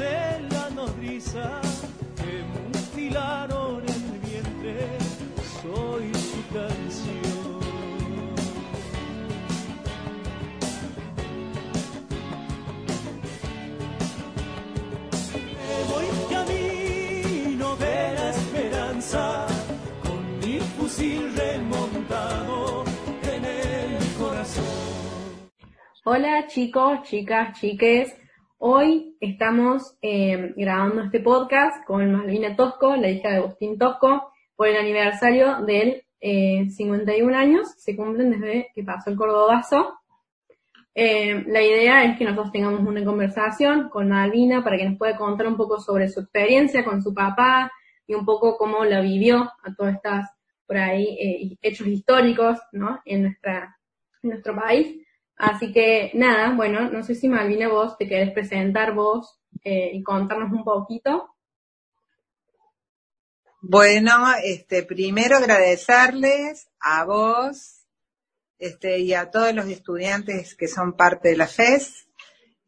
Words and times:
de 0.00 0.48
la 0.50 0.70
nodriza 0.70 1.60
que 2.16 2.32
mutilaron 2.72 3.82
el 3.94 4.04
vientre, 4.26 4.98
soy 5.60 6.06
su 6.14 6.40
canción. 6.54 7.60
Me 15.68 15.78
voy 15.90 16.06
camino 16.34 17.76
de 17.76 18.14
la 18.14 18.30
esperanza 18.30 19.46
con 20.02 20.38
mi 20.40 20.60
fusil 20.60 21.34
remontado 21.36 22.84
en 23.34 23.44
el 23.44 24.14
corazón. 24.18 24.64
Hola 26.04 26.46
chicos, 26.46 27.02
chicas, 27.02 27.60
chiques. 27.60 28.19
Hoy 28.62 29.16
estamos 29.20 29.96
eh, 30.02 30.52
grabando 30.54 31.04
este 31.04 31.20
podcast 31.20 31.82
con 31.86 32.12
Malvina 32.12 32.54
Tosco, 32.54 32.94
la 32.94 33.08
hija 33.08 33.30
de 33.30 33.36
Agustín 33.36 33.78
Tosco, 33.78 34.34
por 34.54 34.68
el 34.68 34.76
aniversario 34.76 35.62
del 35.64 36.02
eh, 36.20 36.68
51 36.68 37.34
años. 37.34 37.70
Se 37.78 37.96
cumplen 37.96 38.32
desde 38.32 38.68
que 38.74 38.84
pasó 38.84 39.08
el 39.08 39.16
Cordobazo. 39.16 39.94
Eh, 40.94 41.42
la 41.46 41.62
idea 41.62 42.04
es 42.04 42.18
que 42.18 42.24
nosotros 42.24 42.52
tengamos 42.52 42.86
una 42.86 43.02
conversación 43.02 43.88
con 43.88 44.10
Malvina 44.10 44.62
para 44.62 44.76
que 44.76 44.90
nos 44.90 44.98
pueda 44.98 45.16
contar 45.16 45.46
un 45.46 45.56
poco 45.56 45.80
sobre 45.80 46.10
su 46.10 46.20
experiencia 46.20 46.84
con 46.84 47.00
su 47.00 47.14
papá 47.14 47.72
y 48.06 48.12
un 48.12 48.26
poco 48.26 48.58
cómo 48.58 48.84
la 48.84 49.00
vivió 49.00 49.50
a 49.62 49.74
todas 49.74 49.94
estas 49.94 50.28
por 50.66 50.76
ahí 50.76 51.16
eh, 51.18 51.56
hechos 51.62 51.86
históricos 51.86 52.58
¿no? 52.72 53.00
en, 53.06 53.22
nuestra, 53.22 53.78
en 54.22 54.28
nuestro 54.28 54.54
país. 54.54 54.98
Así 55.40 55.72
que 55.72 56.10
nada, 56.12 56.54
bueno, 56.54 56.90
no 56.90 57.02
sé 57.02 57.14
si 57.14 57.26
Malvina 57.26 57.68
vos 57.68 57.96
te 57.96 58.06
querés 58.06 58.30
presentar 58.30 58.92
vos 58.92 59.40
eh, 59.64 59.90
y 59.94 60.02
contarnos 60.02 60.52
un 60.52 60.62
poquito. 60.62 61.34
Bueno, 63.62 64.34
este, 64.44 64.82
primero 64.82 65.38
agradecerles 65.38 66.68
a 66.78 67.04
vos 67.04 67.86
este, 68.58 68.98
y 68.98 69.14
a 69.14 69.30
todos 69.30 69.54
los 69.54 69.66
estudiantes 69.66 70.54
que 70.54 70.68
son 70.68 70.94
parte 70.94 71.30
de 71.30 71.38
la 71.38 71.46
FES. 71.46 72.06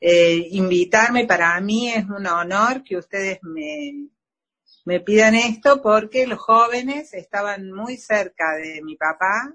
Eh, 0.00 0.48
invitarme 0.52 1.26
para 1.26 1.60
mí 1.60 1.90
es 1.90 2.06
un 2.06 2.26
honor 2.26 2.82
que 2.84 2.96
ustedes 2.96 3.38
me, 3.42 4.08
me 4.86 5.00
pidan 5.00 5.34
esto 5.34 5.82
porque 5.82 6.26
los 6.26 6.38
jóvenes 6.38 7.12
estaban 7.12 7.70
muy 7.70 7.98
cerca 7.98 8.54
de 8.56 8.80
mi 8.82 8.96
papá, 8.96 9.54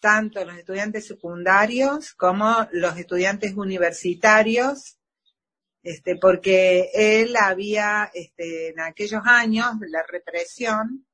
tanto 0.00 0.44
los 0.44 0.56
estudiantes 0.56 1.06
secundarios 1.06 2.14
como 2.14 2.66
los 2.72 2.96
estudiantes 2.96 3.54
universitarios, 3.54 4.98
este, 5.82 6.16
porque 6.16 6.90
él 6.92 7.36
había, 7.36 8.10
este, 8.12 8.70
en 8.70 8.80
aquellos 8.80 9.22
años, 9.24 9.66
la 9.88 10.02
represión 10.06 11.06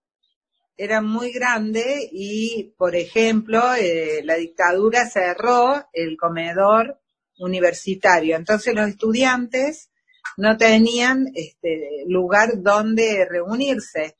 era 0.76 1.00
muy 1.00 1.32
grande 1.32 2.08
y, 2.12 2.74
por 2.76 2.94
ejemplo, 2.96 3.74
eh, 3.74 4.20
la 4.24 4.34
dictadura 4.34 5.08
cerró 5.08 5.86
el 5.92 6.16
comedor 6.16 7.00
universitario. 7.38 8.36
Entonces 8.36 8.74
los 8.74 8.88
estudiantes 8.88 9.90
no 10.36 10.56
tenían 10.56 11.30
este, 11.34 12.04
lugar 12.06 12.60
donde 12.62 13.26
reunirse. 13.28 14.16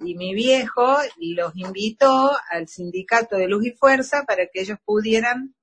Y 0.00 0.14
mi 0.14 0.34
viejo 0.34 0.98
los 1.18 1.56
invitó 1.56 2.32
al 2.50 2.68
sindicato 2.68 3.36
de 3.36 3.48
Luz 3.48 3.66
y 3.66 3.72
Fuerza 3.72 4.24
para 4.24 4.46
que 4.46 4.60
ellos 4.60 4.78
pudieran 4.84 5.54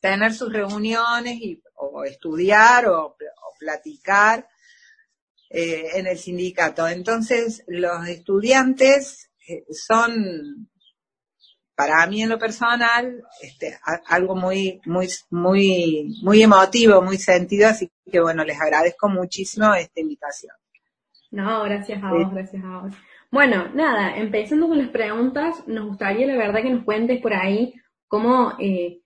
tener 0.00 0.32
sus 0.34 0.52
reuniones 0.52 1.36
y, 1.40 1.62
o 1.74 2.04
estudiar 2.04 2.86
o, 2.88 3.06
o 3.06 3.16
platicar 3.58 4.48
eh, 5.50 5.86
en 5.94 6.06
el 6.06 6.18
sindicato. 6.18 6.86
Entonces 6.88 7.64
los 7.68 8.06
estudiantes 8.08 9.30
eh, 9.48 9.64
son 9.70 10.68
para 11.74 12.04
mí 12.08 12.22
en 12.22 12.28
lo 12.28 12.38
personal 12.38 13.22
este, 13.40 13.78
a- 13.84 14.00
algo 14.08 14.34
muy 14.34 14.80
muy 14.84 15.08
muy 15.30 16.18
muy 16.22 16.42
emotivo 16.42 17.02
muy 17.02 17.18
sentido 17.18 17.68
así 17.68 17.88
que 18.10 18.20
bueno 18.20 18.44
les 18.44 18.60
agradezco 18.60 19.08
muchísimo 19.08 19.72
esta 19.74 20.00
invitación 20.00 20.52
No, 21.30 21.62
gracias 21.64 22.02
a 22.02 22.12
vos, 22.12 22.32
gracias 22.32 22.64
a 22.64 22.78
vos. 22.80 22.94
Bueno, 23.30 23.68
nada, 23.74 24.16
empezando 24.16 24.68
con 24.68 24.78
las 24.78 24.88
preguntas, 24.88 25.66
nos 25.66 25.86
gustaría 25.86 26.26
la 26.26 26.36
verdad 26.36 26.62
que 26.62 26.70
nos 26.70 26.84
cuentes 26.84 27.20
por 27.20 27.34
ahí 27.34 27.74
cómo 28.06 28.54
eh, 28.58 29.02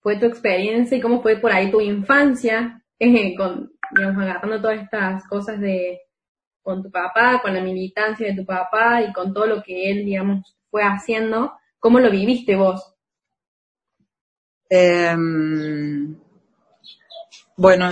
fue 0.00 0.18
tu 0.18 0.26
experiencia 0.26 0.96
y 0.96 1.00
cómo 1.00 1.20
fue 1.20 1.36
por 1.36 1.50
ahí 1.50 1.70
tu 1.70 1.80
infancia, 1.80 2.82
eh, 2.98 3.34
con, 3.36 3.72
digamos, 3.96 4.22
agarrando 4.22 4.60
todas 4.60 4.82
estas 4.82 5.26
cosas 5.28 5.60
de 5.60 6.00
con 6.62 6.82
tu 6.82 6.90
papá, 6.90 7.40
con 7.42 7.54
la 7.54 7.60
militancia 7.60 8.26
de 8.26 8.34
tu 8.34 8.44
papá 8.44 9.00
y 9.02 9.12
con 9.12 9.32
todo 9.32 9.46
lo 9.46 9.62
que 9.62 9.90
él, 9.90 10.04
digamos, 10.04 10.56
fue 10.68 10.82
haciendo, 10.82 11.52
¿cómo 11.78 12.00
lo 12.00 12.10
viviste 12.10 12.56
vos? 12.56 12.92
Em, 14.68 16.16
bueno 17.56 17.90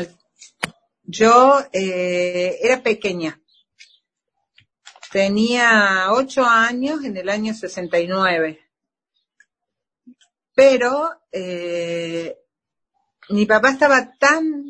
yo 1.05 1.61
eh, 1.73 2.59
era 2.61 2.83
pequeña 2.83 3.41
tenía 5.15 6.09
ocho 6.11 6.45
años 6.45 7.05
en 7.05 7.17
el 7.17 7.29
año 7.29 7.55
69 7.55 8.59
pero 10.53 11.09
eh, 11.31 12.37
mi 13.29 13.47
papá 13.47 13.71
estaba 13.71 14.11
tan 14.19 14.65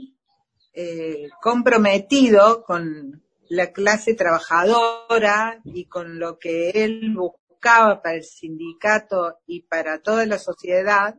eh, 0.75 1.31
comprometido 1.41 2.63
con 2.63 3.25
la 3.49 3.73
clase 3.73 4.13
trabajadora 4.13 5.63
y 5.65 5.87
con 5.87 6.19
lo 6.19 6.39
que 6.39 6.69
él 6.73 7.15
buscaba 7.17 8.03
para 8.03 8.17
el 8.17 8.25
sindicato 8.25 9.39
y 9.47 9.63
para 9.63 10.03
toda 10.03 10.27
la 10.27 10.39
sociedad, 10.39 11.19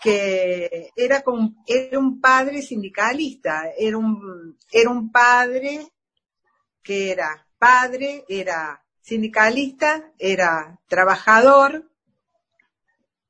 que 0.00 0.90
era, 0.94 1.22
como, 1.22 1.64
era 1.66 1.98
un 1.98 2.20
padre 2.20 2.62
sindicalista, 2.62 3.72
era 3.76 3.98
un, 3.98 4.56
era 4.70 4.90
un 4.90 5.10
padre 5.10 5.88
que 6.80 7.10
era 7.10 7.45
padre, 7.58 8.24
era 8.28 8.82
sindicalista, 9.00 10.12
era 10.18 10.80
trabajador, 10.88 11.90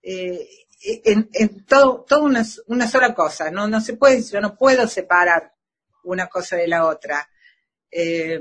eh, 0.03 0.49
en, 1.05 1.29
en 1.33 1.65
todo, 1.65 2.05
todo 2.09 2.23
una, 2.25 2.45
sola 2.45 3.15
cosa, 3.15 3.51
no, 3.51 3.67
no 3.67 3.81
se 3.81 3.97
puede, 3.97 4.23
yo 4.23 4.41
no 4.41 4.57
puedo 4.57 4.87
separar 4.87 5.53
una 6.05 6.29
cosa 6.29 6.57
de 6.57 6.69
la 6.69 6.87
otra. 6.87 7.29
Eh, 7.91 8.41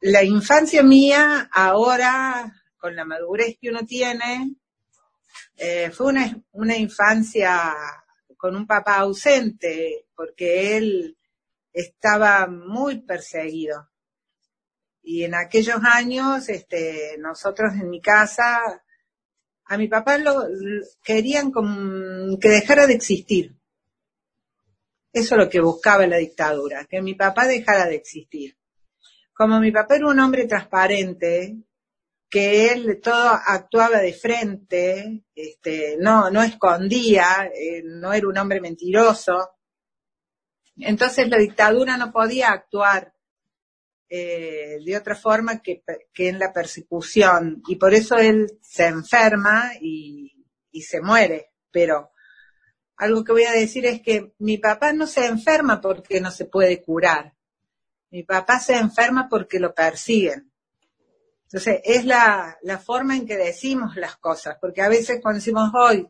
la 0.00 0.22
infancia 0.24 0.82
mía 0.82 1.48
ahora, 1.52 2.52
con 2.76 2.96
la 2.96 3.04
madurez 3.04 3.56
que 3.60 3.70
uno 3.70 3.84
tiene, 3.86 4.56
eh, 5.56 5.90
fue 5.90 6.12
una 6.52 6.76
infancia 6.76 7.74
con 8.36 8.56
un 8.56 8.66
papá 8.66 8.96
ausente, 8.96 10.06
porque 10.14 10.76
él 10.76 11.16
estaba 11.72 12.46
muy 12.46 13.00
perseguido. 13.00 13.88
Y 15.08 15.22
en 15.22 15.36
aquellos 15.36 15.78
años, 15.84 16.48
este, 16.48 17.16
nosotros 17.20 17.74
en 17.74 17.88
mi 17.88 18.00
casa, 18.00 18.82
a 19.66 19.78
mi 19.78 19.86
papá 19.86 20.18
lo, 20.18 20.42
querían 21.00 21.52
como 21.52 22.36
que 22.40 22.48
dejara 22.48 22.88
de 22.88 22.94
existir. 22.94 23.54
Eso 25.12 25.36
es 25.36 25.40
lo 25.40 25.48
que 25.48 25.60
buscaba 25.60 26.08
la 26.08 26.16
dictadura, 26.16 26.86
que 26.86 27.00
mi 27.02 27.14
papá 27.14 27.46
dejara 27.46 27.86
de 27.86 27.94
existir. 27.94 28.58
Como 29.32 29.60
mi 29.60 29.70
papá 29.70 29.94
era 29.94 30.08
un 30.08 30.18
hombre 30.18 30.48
transparente, 30.48 31.56
que 32.28 32.72
él 32.72 33.00
todo 33.00 33.28
actuaba 33.46 34.00
de 34.00 34.12
frente, 34.12 35.22
este, 35.36 35.98
no, 36.00 36.32
no 36.32 36.42
escondía, 36.42 37.48
eh, 37.54 37.80
no 37.84 38.12
era 38.12 38.26
un 38.26 38.38
hombre 38.38 38.60
mentiroso. 38.60 39.50
Entonces 40.78 41.28
la 41.28 41.38
dictadura 41.38 41.96
no 41.96 42.10
podía 42.10 42.50
actuar 42.50 43.15
eh, 44.08 44.78
de 44.84 44.96
otra 44.96 45.14
forma 45.14 45.60
que, 45.60 45.82
que, 46.12 46.28
en 46.28 46.38
la 46.38 46.52
persecución 46.52 47.62
y 47.66 47.76
por 47.76 47.92
eso 47.94 48.16
él 48.16 48.58
se 48.62 48.86
enferma 48.86 49.72
y, 49.80 50.46
y 50.70 50.82
se 50.82 51.00
muere. 51.00 51.52
Pero 51.70 52.12
algo 52.96 53.24
que 53.24 53.32
voy 53.32 53.44
a 53.44 53.52
decir 53.52 53.84
es 53.86 54.00
que 54.00 54.34
mi 54.38 54.58
papá 54.58 54.92
no 54.92 55.06
se 55.06 55.26
enferma 55.26 55.80
porque 55.80 56.20
no 56.20 56.30
se 56.30 56.46
puede 56.46 56.82
curar. 56.82 57.34
Mi 58.10 58.22
papá 58.22 58.60
se 58.60 58.76
enferma 58.76 59.28
porque 59.28 59.58
lo 59.58 59.74
persiguen. 59.74 60.52
Entonces, 61.44 61.80
es 61.84 62.04
la, 62.04 62.58
la 62.62 62.78
forma 62.78 63.16
en 63.16 63.26
que 63.26 63.36
decimos 63.36 63.96
las 63.96 64.16
cosas, 64.16 64.56
porque 64.60 64.82
a 64.82 64.88
veces 64.88 65.20
cuando 65.20 65.38
decimos 65.38 65.70
hoy, 65.74 66.08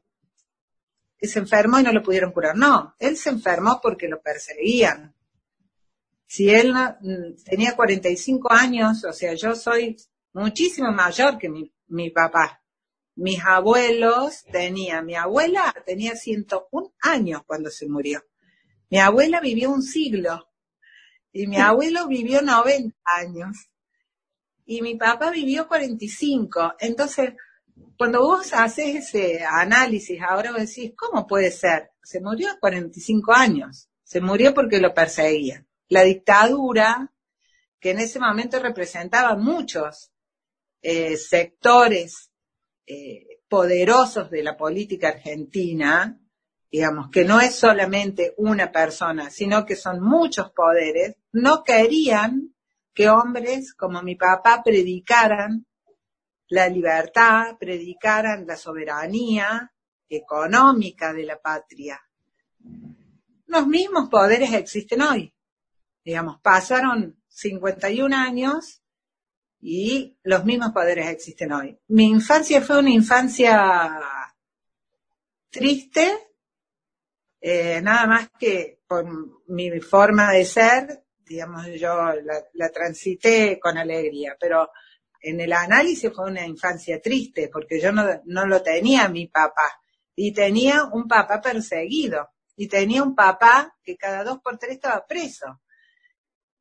se 1.26 1.38
enfermó 1.38 1.78
y 1.78 1.82
no 1.82 1.92
lo 1.92 2.02
pudieron 2.02 2.32
curar. 2.32 2.56
No, 2.56 2.94
él 2.98 3.16
se 3.16 3.30
enfermó 3.30 3.80
porque 3.82 4.08
lo 4.08 4.20
perseguían. 4.20 5.14
Si 6.26 6.50
él 6.50 6.72
no, 6.72 6.96
tenía 7.44 7.76
45 7.76 8.52
años, 8.52 9.04
o 9.04 9.12
sea, 9.12 9.34
yo 9.34 9.54
soy 9.54 9.96
muchísimo 10.32 10.90
mayor 10.92 11.38
que 11.38 11.48
mi, 11.48 11.72
mi 11.88 12.10
papá. 12.10 12.62
Mis 13.14 13.42
abuelos 13.42 14.44
tenían, 14.50 15.06
mi 15.06 15.14
abuela 15.14 15.74
tenía 15.86 16.14
101 16.14 16.94
años 17.00 17.42
cuando 17.46 17.70
se 17.70 17.88
murió. 17.88 18.22
Mi 18.90 18.98
abuela 18.98 19.40
vivió 19.40 19.70
un 19.70 19.82
siglo. 19.82 20.50
Y 21.32 21.46
mi 21.46 21.58
abuelo 21.58 22.06
vivió 22.06 22.42
90 22.42 22.94
años 23.18 23.70
y 24.66 24.82
mi 24.82 24.96
papá 24.96 25.30
vivió 25.30 25.68
45. 25.68 26.74
Entonces, 26.80 27.34
cuando 27.96 28.20
vos 28.20 28.52
haces 28.52 28.96
ese 28.96 29.44
análisis, 29.44 30.20
ahora 30.20 30.50
vos 30.50 30.60
decís, 30.60 30.92
¿cómo 30.96 31.26
puede 31.26 31.50
ser? 31.50 31.92
Se 32.02 32.20
murió 32.20 32.50
a 32.50 32.58
45 32.58 33.32
años. 33.32 33.88
Se 34.02 34.20
murió 34.20 34.52
porque 34.52 34.80
lo 34.80 34.92
perseguían. 34.92 35.66
La 35.88 36.02
dictadura, 36.02 37.12
que 37.78 37.90
en 37.90 38.00
ese 38.00 38.18
momento 38.18 38.60
representaba 38.60 39.36
muchos 39.36 40.10
eh, 40.82 41.16
sectores 41.16 42.30
eh, 42.86 43.40
poderosos 43.48 44.30
de 44.30 44.42
la 44.42 44.56
política 44.56 45.08
argentina, 45.08 46.20
digamos, 46.70 47.10
que 47.10 47.24
no 47.24 47.40
es 47.40 47.54
solamente 47.54 48.34
una 48.36 48.70
persona, 48.72 49.30
sino 49.30 49.64
que 49.64 49.76
son 49.76 50.00
muchos 50.00 50.50
poderes, 50.52 51.16
no 51.32 51.62
querían 51.62 52.54
que 52.92 53.08
hombres 53.08 53.74
como 53.74 54.02
mi 54.02 54.16
papá 54.16 54.62
predicaran 54.64 55.66
la 56.48 56.68
libertad, 56.68 57.56
predicaran 57.58 58.46
la 58.46 58.56
soberanía 58.56 59.72
económica 60.08 61.12
de 61.12 61.24
la 61.24 61.38
patria. 61.40 62.00
Los 63.46 63.66
mismos 63.66 64.08
poderes 64.08 64.52
existen 64.52 65.02
hoy. 65.02 65.32
Digamos, 66.06 66.40
pasaron 66.40 67.20
51 67.26 68.14
años 68.14 68.80
y 69.60 70.16
los 70.22 70.44
mismos 70.44 70.70
poderes 70.70 71.08
existen 71.08 71.50
hoy. 71.50 71.76
Mi 71.88 72.04
infancia 72.04 72.62
fue 72.62 72.78
una 72.78 72.90
infancia 72.90 74.00
triste, 75.50 76.16
eh, 77.40 77.80
nada 77.82 78.06
más 78.06 78.30
que 78.38 78.82
por 78.86 79.04
mi 79.48 79.80
forma 79.80 80.30
de 80.30 80.44
ser, 80.44 81.02
digamos, 81.24 81.66
yo 81.74 82.12
la, 82.54 82.70
transité 82.70 83.58
con 83.58 83.76
alegría, 83.76 84.36
pero 84.38 84.70
en 85.20 85.40
el 85.40 85.52
análisis 85.52 86.12
fue 86.14 86.30
una 86.30 86.46
infancia 86.46 87.02
triste, 87.02 87.50
porque 87.52 87.80
yo 87.80 87.90
no, 87.90 88.04
no 88.26 88.46
lo 88.46 88.62
tenía 88.62 89.08
mi 89.08 89.26
papá, 89.26 89.80
y 90.14 90.32
tenía 90.32 90.84
un 90.84 91.08
papá 91.08 91.40
perseguido, 91.40 92.28
y 92.54 92.68
tenía 92.68 93.02
un 93.02 93.16
papá 93.16 93.76
que 93.82 93.96
cada 93.96 94.22
dos 94.22 94.38
por 94.38 94.56
tres 94.56 94.76
estaba 94.76 95.04
preso. 95.04 95.62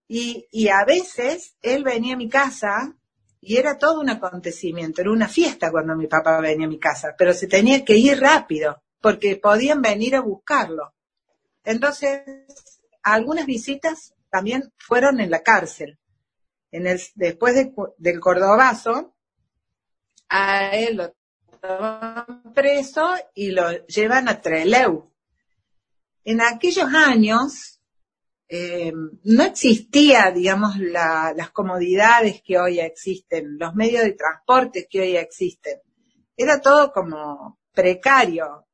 Y, 0.07 0.47
y 0.51 0.67
a 0.67 0.85
veces 0.85 1.55
él 1.61 1.83
venía 1.83 2.13
a 2.13 2.17
mi 2.17 2.29
casa 2.29 2.95
y 3.41 3.57
era 3.57 3.77
todo 3.77 4.01
un 4.01 4.09
acontecimiento, 4.09 5.01
era 5.01 5.11
una 5.11 5.27
fiesta 5.27 5.71
cuando 5.71 5.95
mi 5.95 6.07
papá 6.07 6.39
venía 6.41 6.65
a 6.65 6.69
mi 6.69 6.79
casa, 6.79 7.15
pero 7.17 7.33
se 7.33 7.47
tenía 7.47 7.85
que 7.85 7.95
ir 7.95 8.19
rápido 8.19 8.81
porque 8.99 9.35
podían 9.35 9.81
venir 9.83 10.15
a 10.15 10.21
buscarlo. 10.21 10.95
Entonces, 11.63 12.21
algunas 13.03 13.45
visitas 13.45 14.15
también 14.31 14.73
fueron 14.77 15.19
en 15.19 15.29
la 15.29 15.43
cárcel. 15.43 15.99
En 16.71 16.87
el, 16.87 16.99
después 17.13 17.55
del 17.97 18.19
Cordobazo, 18.19 19.15
a 20.27 20.75
él 20.75 20.97
lo 20.97 21.13
toman 21.61 22.51
preso 22.53 23.13
y 23.33 23.51
lo 23.51 23.85
llevan 23.85 24.27
a 24.27 24.41
Treleu. 24.41 25.11
En 26.23 26.41
aquellos 26.41 26.91
años 26.93 27.74
eh, 28.47 28.93
no 29.23 29.43
existía, 29.43 30.31
digamos, 30.31 30.77
las 30.77 31.51
comodidades 31.51 32.41
que 32.41 32.57
hoy 32.57 32.79
existen, 32.79 33.57
los 33.57 33.75
medios 33.75 34.03
de 34.03 34.13
transporte 34.13 34.87
que 34.89 35.01
hoy 35.01 35.17
existen. 35.17 35.79
Era 36.37 36.61
todo 36.61 36.91
como 36.91 37.59
precario 37.73 38.65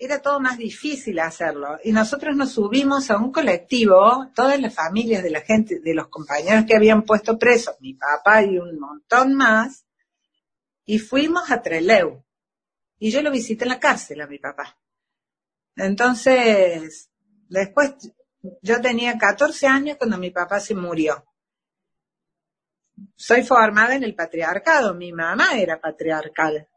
era 0.00 0.22
todo 0.22 0.40
más 0.40 0.56
difícil 0.56 1.18
hacerlo. 1.18 1.78
Y 1.84 1.92
nosotros 1.92 2.34
nos 2.34 2.52
subimos 2.52 3.10
a 3.10 3.18
un 3.18 3.30
colectivo, 3.30 4.30
todas 4.34 4.58
las 4.58 4.74
familias 4.74 5.22
de 5.22 5.30
la 5.30 5.42
gente, 5.42 5.78
de 5.78 5.94
los 5.94 6.08
compañeros 6.08 6.64
que 6.66 6.74
habían 6.74 7.02
puesto 7.02 7.38
presos, 7.38 7.76
mi 7.80 7.92
papá 7.94 8.42
y 8.42 8.58
un 8.58 8.80
montón 8.80 9.34
más, 9.34 9.84
y 10.86 10.98
fuimos 10.98 11.50
a 11.50 11.60
Treleu. 11.60 12.24
Y 12.98 13.10
yo 13.10 13.20
lo 13.20 13.30
visité 13.30 13.64
en 13.64 13.70
la 13.70 13.78
cárcel 13.78 14.22
a 14.22 14.26
mi 14.26 14.38
papá. 14.38 14.78
Entonces, 15.76 17.10
después, 17.50 17.92
yo 18.62 18.80
tenía 18.80 19.18
14 19.18 19.66
años 19.66 19.96
cuando 19.96 20.18
mi 20.18 20.30
papá 20.30 20.60
se 20.60 20.74
murió. 20.74 21.24
Soy 23.16 23.42
formada 23.42 23.94
en 23.94 24.04
el 24.04 24.14
patriarcado, 24.14 24.94
mi 24.94 25.12
mamá 25.12 25.58
era 25.58 25.80
patriarcal. 25.80 26.68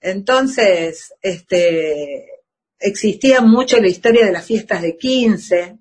Entonces, 0.00 1.14
este, 1.22 2.44
existía 2.78 3.40
mucho 3.40 3.80
la 3.80 3.88
historia 3.88 4.24
de 4.24 4.32
las 4.32 4.46
fiestas 4.46 4.82
de 4.82 4.96
15 4.96 5.78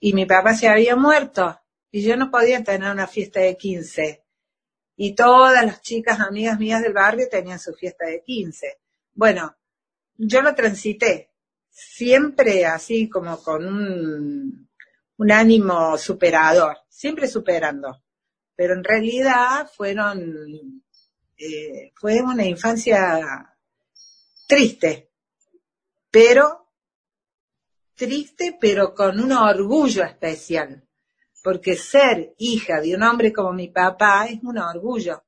y 0.00 0.12
mi 0.14 0.24
papá 0.26 0.54
se 0.54 0.68
había 0.68 0.96
muerto 0.96 1.60
y 1.90 2.02
yo 2.02 2.16
no 2.16 2.30
podía 2.30 2.62
tener 2.64 2.90
una 2.90 3.06
fiesta 3.06 3.40
de 3.40 3.56
15. 3.56 4.24
Y 4.96 5.14
todas 5.14 5.64
las 5.64 5.80
chicas 5.80 6.20
amigas 6.20 6.58
mías 6.58 6.82
del 6.82 6.92
barrio 6.92 7.28
tenían 7.30 7.58
su 7.58 7.72
fiesta 7.74 8.06
de 8.06 8.22
15. 8.22 8.78
Bueno, 9.14 9.56
yo 10.16 10.42
lo 10.42 10.54
transité, 10.54 11.29
siempre 11.80 12.66
así 12.66 13.08
como 13.08 13.42
con 13.42 13.66
un, 13.66 14.68
ánimo 15.30 15.96
superador, 15.98 16.78
siempre 16.88 17.26
superando. 17.28 18.02
Pero 18.54 18.74
en 18.74 18.84
realidad 18.84 19.70
fueron 19.74 20.82
eh, 21.36 21.92
fue 21.94 22.20
una 22.20 22.44
infancia 22.44 23.56
triste, 24.46 25.10
pero 26.10 26.68
triste, 27.94 28.56
pero 28.60 28.94
con 28.94 29.20
un 29.20 29.32
orgullo 29.32 30.04
especial, 30.04 30.86
porque 31.42 31.76
ser 31.76 32.34
hija 32.38 32.80
de 32.80 32.94
un 32.94 33.02
hombre 33.02 33.32
como 33.32 33.52
mi 33.52 33.68
papá 33.68 34.26
es 34.26 34.42
un 34.42 34.58
orgullo, 34.58 35.22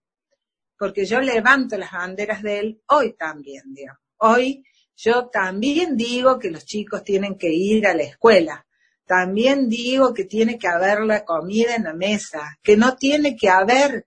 porque 0.77 1.05
yo 1.07 1.21
levanto 1.21 1.79
las 1.79 1.93
banderas 1.93 2.43
de 2.43 2.59
él 2.59 2.83
hoy 2.89 3.15
también, 3.15 3.73
Dios. 3.73 3.97
Hoy 4.19 4.65
yo 4.97 5.29
también 5.29 5.97
digo 5.97 6.39
que 6.39 6.51
los 6.51 6.65
chicos 6.65 7.03
tienen 7.03 7.37
que 7.37 7.53
ir 7.53 7.87
a 7.87 7.95
la 7.95 8.03
escuela, 8.03 8.67
también 9.07 9.69
digo 9.69 10.15
que 10.15 10.25
tiene 10.25 10.59
que 10.59 10.69
haber 10.69 11.01
la 11.01 11.25
comida 11.25 11.75
en 11.75 11.85
la 11.85 11.95
mesa, 11.95 12.59
que 12.63 12.77
no 12.77 12.97
tiene 12.97 13.37
que 13.37 13.49
haber 13.49 14.07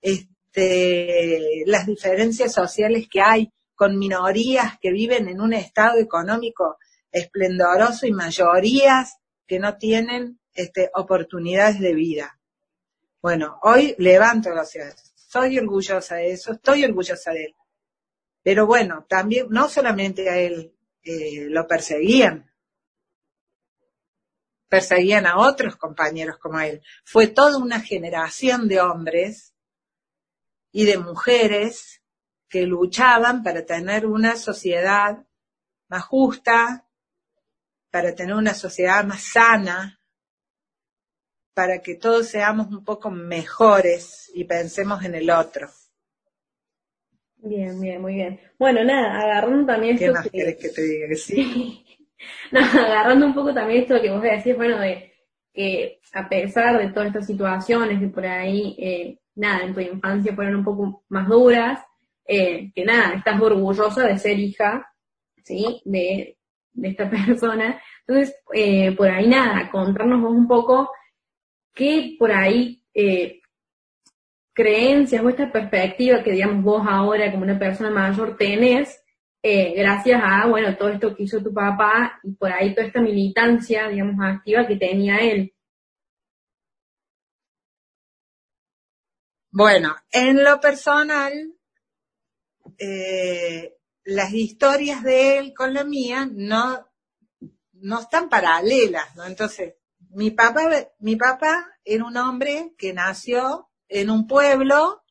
este, 0.00 1.64
las 1.66 1.86
diferencias 1.86 2.52
sociales 2.52 3.08
que 3.10 3.20
hay 3.20 3.50
con 3.74 3.98
minorías 3.98 4.78
que 4.80 4.92
viven 4.92 5.28
en 5.28 5.40
un 5.40 5.52
estado 5.52 5.98
económico 5.98 6.78
esplendoroso 7.10 8.06
y 8.06 8.12
mayorías 8.12 9.16
que 9.46 9.58
no 9.58 9.76
tienen 9.76 10.38
este, 10.52 10.90
oportunidades 10.94 11.80
de 11.80 11.94
vida. 11.94 12.38
Bueno, 13.20 13.58
hoy 13.62 13.94
levanto 13.98 14.50
la 14.50 14.64
ciudad. 14.64 14.94
Soy 15.14 15.58
orgullosa 15.58 16.16
de 16.16 16.32
eso, 16.32 16.52
estoy 16.52 16.84
orgullosa 16.84 17.32
de 17.32 17.46
él. 17.46 17.54
Pero 18.44 18.66
bueno, 18.66 19.06
también, 19.08 19.46
no 19.48 19.70
solamente 19.70 20.28
a 20.28 20.36
él 20.36 20.76
eh, 21.02 21.46
lo 21.48 21.66
perseguían, 21.66 22.52
perseguían 24.68 25.26
a 25.26 25.38
otros 25.38 25.76
compañeros 25.76 26.36
como 26.38 26.60
él. 26.60 26.82
Fue 27.04 27.26
toda 27.26 27.56
una 27.56 27.80
generación 27.80 28.68
de 28.68 28.80
hombres 28.80 29.54
y 30.72 30.84
de 30.84 30.98
mujeres 30.98 32.02
que 32.48 32.66
luchaban 32.66 33.42
para 33.42 33.64
tener 33.64 34.04
una 34.04 34.36
sociedad 34.36 35.24
más 35.88 36.04
justa, 36.04 36.86
para 37.90 38.14
tener 38.14 38.34
una 38.34 38.52
sociedad 38.52 39.04
más 39.04 39.22
sana, 39.22 40.00
para 41.54 41.80
que 41.80 41.94
todos 41.94 42.28
seamos 42.28 42.66
un 42.66 42.84
poco 42.84 43.10
mejores 43.10 44.30
y 44.34 44.44
pensemos 44.44 45.02
en 45.02 45.14
el 45.14 45.30
otro. 45.30 45.70
Bien, 47.44 47.78
bien, 47.78 48.00
muy 48.00 48.14
bien. 48.14 48.40
Bueno, 48.58 48.82
nada, 48.84 49.20
agarrando 49.20 49.66
también 49.66 49.98
¿Qué 49.98 50.10
más 50.10 50.28
querés 50.30 50.56
que 50.56 50.70
te 50.70 50.82
diga 50.82 51.08
que 51.08 51.16
sí? 51.16 51.84
agarrando 52.52 53.26
un 53.26 53.34
poco 53.34 53.52
también 53.52 53.82
esto 53.82 54.00
que 54.00 54.10
vos 54.10 54.22
decís, 54.22 54.56
bueno, 54.56 54.80
de 54.80 55.12
que 55.52 56.00
a 56.14 56.26
pesar 56.26 56.78
de 56.78 56.88
todas 56.88 57.08
estas 57.08 57.26
situaciones 57.26 58.00
que 58.00 58.08
por 58.08 58.24
ahí 58.24 58.74
eh, 58.78 59.18
nada, 59.34 59.64
en 59.64 59.74
tu 59.74 59.80
infancia 59.80 60.34
fueron 60.34 60.56
un 60.56 60.64
poco 60.64 61.04
más 61.10 61.28
duras, 61.28 61.80
eh, 62.26 62.72
que 62.74 62.84
nada, 62.84 63.16
estás 63.16 63.38
orgullosa 63.40 64.06
de 64.06 64.18
ser 64.18 64.38
hija, 64.38 64.90
¿sí? 65.42 65.82
De, 65.84 66.38
esta 66.82 67.10
persona. 67.10 67.78
Entonces, 68.06 68.34
eh, 68.54 68.92
por 68.96 69.10
ahí 69.10 69.28
nada, 69.28 69.70
contarnos 69.70 70.22
vos 70.22 70.32
un 70.32 70.48
poco 70.48 70.90
qué 71.74 72.16
por 72.18 72.32
ahí 72.32 72.82
eh, 72.94 73.40
creencias 74.54 75.22
o 75.22 75.28
esta 75.28 75.50
perspectiva 75.52 76.22
que 76.22 76.32
digamos 76.32 76.62
vos 76.64 76.86
ahora 76.88 77.30
como 77.30 77.42
una 77.42 77.58
persona 77.58 77.90
mayor 77.90 78.36
tenés, 78.36 79.04
gracias 79.42 80.20
a, 80.24 80.46
bueno, 80.46 80.76
todo 80.76 80.88
esto 80.88 81.14
que 81.14 81.24
hizo 81.24 81.42
tu 81.42 81.52
papá 81.52 82.18
y 82.22 82.32
por 82.32 82.50
ahí 82.50 82.74
toda 82.74 82.86
esta 82.86 83.02
militancia, 83.02 83.88
digamos, 83.88 84.16
activa 84.24 84.66
que 84.66 84.76
tenía 84.76 85.18
él. 85.18 85.54
Bueno, 89.50 89.94
en 90.10 90.42
lo 90.42 90.58
personal, 90.60 91.32
eh, 92.78 93.76
las 94.04 94.32
historias 94.32 95.02
de 95.02 95.38
él 95.38 95.54
con 95.54 95.72
la 95.74 95.84
mía 95.84 96.28
no, 96.30 96.88
no 97.72 98.00
están 98.00 98.28
paralelas, 98.28 99.14
¿no? 99.14 99.24
Entonces, 99.24 99.74
mi 100.10 100.30
papá, 100.32 100.68
mi 100.98 101.16
papá 101.16 101.78
era 101.84 102.04
un 102.04 102.16
hombre 102.16 102.74
que 102.76 102.92
nació 102.92 103.70
en 103.88 104.10
un 104.10 104.26
pueblo 104.26 105.02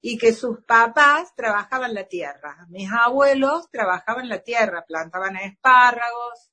y 0.00 0.16
que 0.16 0.32
sus 0.32 0.64
papás 0.64 1.34
trabajaban 1.34 1.94
la 1.94 2.04
tierra. 2.04 2.66
Mis 2.70 2.90
abuelos 2.90 3.70
trabajaban 3.70 4.28
la 4.28 4.42
tierra, 4.42 4.84
plantaban 4.86 5.36
espárragos 5.36 6.50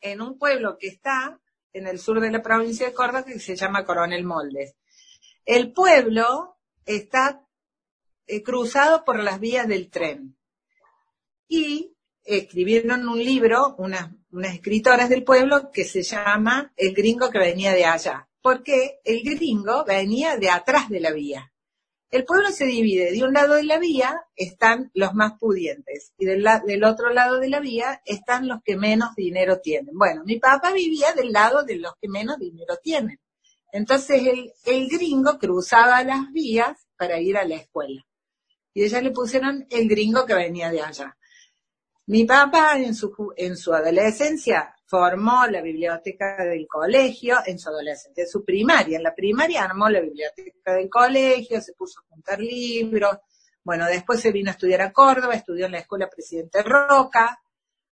en 0.00 0.20
un 0.20 0.38
pueblo 0.38 0.76
que 0.78 0.88
está 0.88 1.40
en 1.72 1.86
el 1.86 1.98
sur 1.98 2.20
de 2.20 2.30
la 2.30 2.42
provincia 2.42 2.86
de 2.86 2.94
Córdoba 2.94 3.24
que 3.24 3.38
se 3.38 3.56
llama 3.56 3.84
Coronel 3.84 4.24
Moldes. 4.24 4.76
El 5.44 5.72
pueblo 5.72 6.58
está 6.84 7.46
eh, 8.26 8.42
cruzado 8.42 9.04
por 9.04 9.22
las 9.22 9.40
vías 9.40 9.66
del 9.68 9.90
tren. 9.90 10.36
Y 11.46 11.96
escribieron 12.24 13.08
un 13.08 13.18
libro, 13.18 13.74
unas, 13.78 14.10
unas 14.30 14.54
escritoras 14.54 15.08
del 15.08 15.24
pueblo, 15.24 15.70
que 15.70 15.84
se 15.84 16.02
llama 16.02 16.72
El 16.76 16.92
gringo 16.92 17.30
que 17.30 17.38
venía 17.38 17.72
de 17.72 17.86
allá. 17.86 18.27
Porque 18.40 19.00
el 19.04 19.22
gringo 19.22 19.84
venía 19.84 20.36
de 20.36 20.50
atrás 20.50 20.88
de 20.88 21.00
la 21.00 21.12
vía. 21.12 21.52
El 22.10 22.24
pueblo 22.24 22.50
se 22.50 22.64
divide. 22.64 23.12
De 23.12 23.22
un 23.22 23.34
lado 23.34 23.54
de 23.54 23.64
la 23.64 23.78
vía 23.78 24.22
están 24.34 24.90
los 24.94 25.12
más 25.12 25.38
pudientes 25.38 26.12
y 26.16 26.24
del, 26.24 26.84
otro 26.84 27.10
lado 27.12 27.38
de 27.38 27.48
la 27.48 27.60
vía 27.60 28.00
están 28.06 28.48
los 28.48 28.62
que 28.64 28.76
menos 28.76 29.14
dinero 29.14 29.60
tienen. 29.60 29.94
Bueno, 29.96 30.22
mi 30.24 30.38
papá 30.38 30.72
vivía 30.72 31.12
del 31.12 31.32
lado 31.32 31.64
de 31.64 31.76
los 31.76 31.92
que 32.00 32.08
menos 32.08 32.38
dinero 32.38 32.76
tienen. 32.82 33.20
Entonces 33.72 34.22
el, 34.64 34.88
gringo 34.88 35.38
cruzaba 35.38 36.02
las 36.02 36.32
vías 36.32 36.78
para 36.96 37.20
ir 37.20 37.36
a 37.36 37.44
la 37.44 37.56
escuela. 37.56 38.02
Y 38.72 38.84
ella 38.84 39.02
le 39.02 39.10
pusieron 39.10 39.66
el 39.68 39.88
gringo 39.88 40.24
que 40.24 40.34
venía 40.34 40.70
de 40.70 40.80
allá. 40.80 41.16
Mi 42.06 42.24
papá 42.24 42.78
en 42.78 42.94
su 42.94 43.74
adolescencia 43.74 44.77
formó 44.88 45.46
la 45.46 45.60
biblioteca 45.60 46.44
del 46.44 46.66
colegio, 46.66 47.36
en 47.44 47.58
su 47.58 47.68
adolescencia, 47.68 48.24
en 48.24 48.28
su 48.28 48.42
primaria. 48.42 48.96
En 48.96 49.02
la 49.02 49.14
primaria 49.14 49.62
armó 49.62 49.88
la 49.90 50.00
biblioteca 50.00 50.72
del 50.72 50.88
colegio, 50.88 51.60
se 51.60 51.74
puso 51.74 52.00
a 52.00 52.04
juntar 52.08 52.40
libros. 52.40 53.18
Bueno, 53.62 53.86
después 53.86 54.20
se 54.20 54.32
vino 54.32 54.48
a 54.48 54.52
estudiar 54.52 54.80
a 54.80 54.92
Córdoba, 54.92 55.34
estudió 55.34 55.66
en 55.66 55.72
la 55.72 55.80
escuela 55.80 56.08
Presidente 56.08 56.62
Roca. 56.62 57.38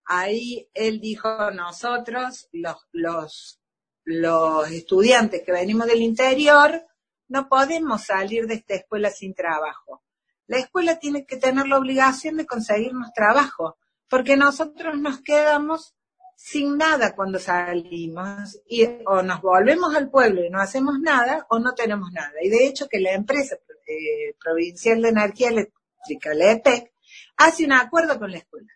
Ahí 0.05 0.67
él 0.73 0.99
dijo, 0.99 1.51
nosotros, 1.51 2.49
los, 2.53 2.87
los, 2.91 3.61
los 4.03 4.71
estudiantes 4.71 5.43
que 5.45 5.51
venimos 5.51 5.85
del 5.85 6.01
interior, 6.01 6.87
no 7.27 7.47
podemos 7.47 8.05
salir 8.05 8.47
de 8.47 8.55
esta 8.55 8.73
escuela 8.73 9.11
sin 9.11 9.35
trabajo. 9.35 10.01
La 10.47 10.57
escuela 10.57 10.97
tiene 10.97 11.27
que 11.27 11.37
tener 11.37 11.67
la 11.67 11.77
obligación 11.77 12.37
de 12.37 12.47
conseguirnos 12.47 13.13
trabajo 13.13 13.77
porque 14.09 14.35
nosotros 14.35 14.97
nos 14.97 15.21
quedamos 15.21 15.93
sin 16.41 16.77
nada 16.77 17.15
cuando 17.15 17.37
salimos 17.37 18.61
y 18.65 18.87
o 19.05 19.21
nos 19.21 19.41
volvemos 19.41 19.93
al 19.93 20.09
pueblo 20.09 20.43
y 20.43 20.49
no 20.49 20.61
hacemos 20.61 20.97
nada 21.01 21.45
o 21.49 21.59
no 21.59 21.75
tenemos 21.75 22.13
nada. 22.13 22.31
Y 22.41 22.49
de 22.49 22.65
hecho 22.65 22.87
que 22.87 23.01
la 23.01 23.11
empresa 23.11 23.57
eh, 23.85 24.35
provincial 24.41 25.01
de 25.01 25.09
energía 25.09 25.49
eléctrica, 25.49 26.33
la 26.33 26.51
EPEC, 26.53 26.93
hace 27.35 27.65
un 27.65 27.73
acuerdo 27.73 28.17
con 28.17 28.31
la 28.31 28.37
escuela. 28.37 28.69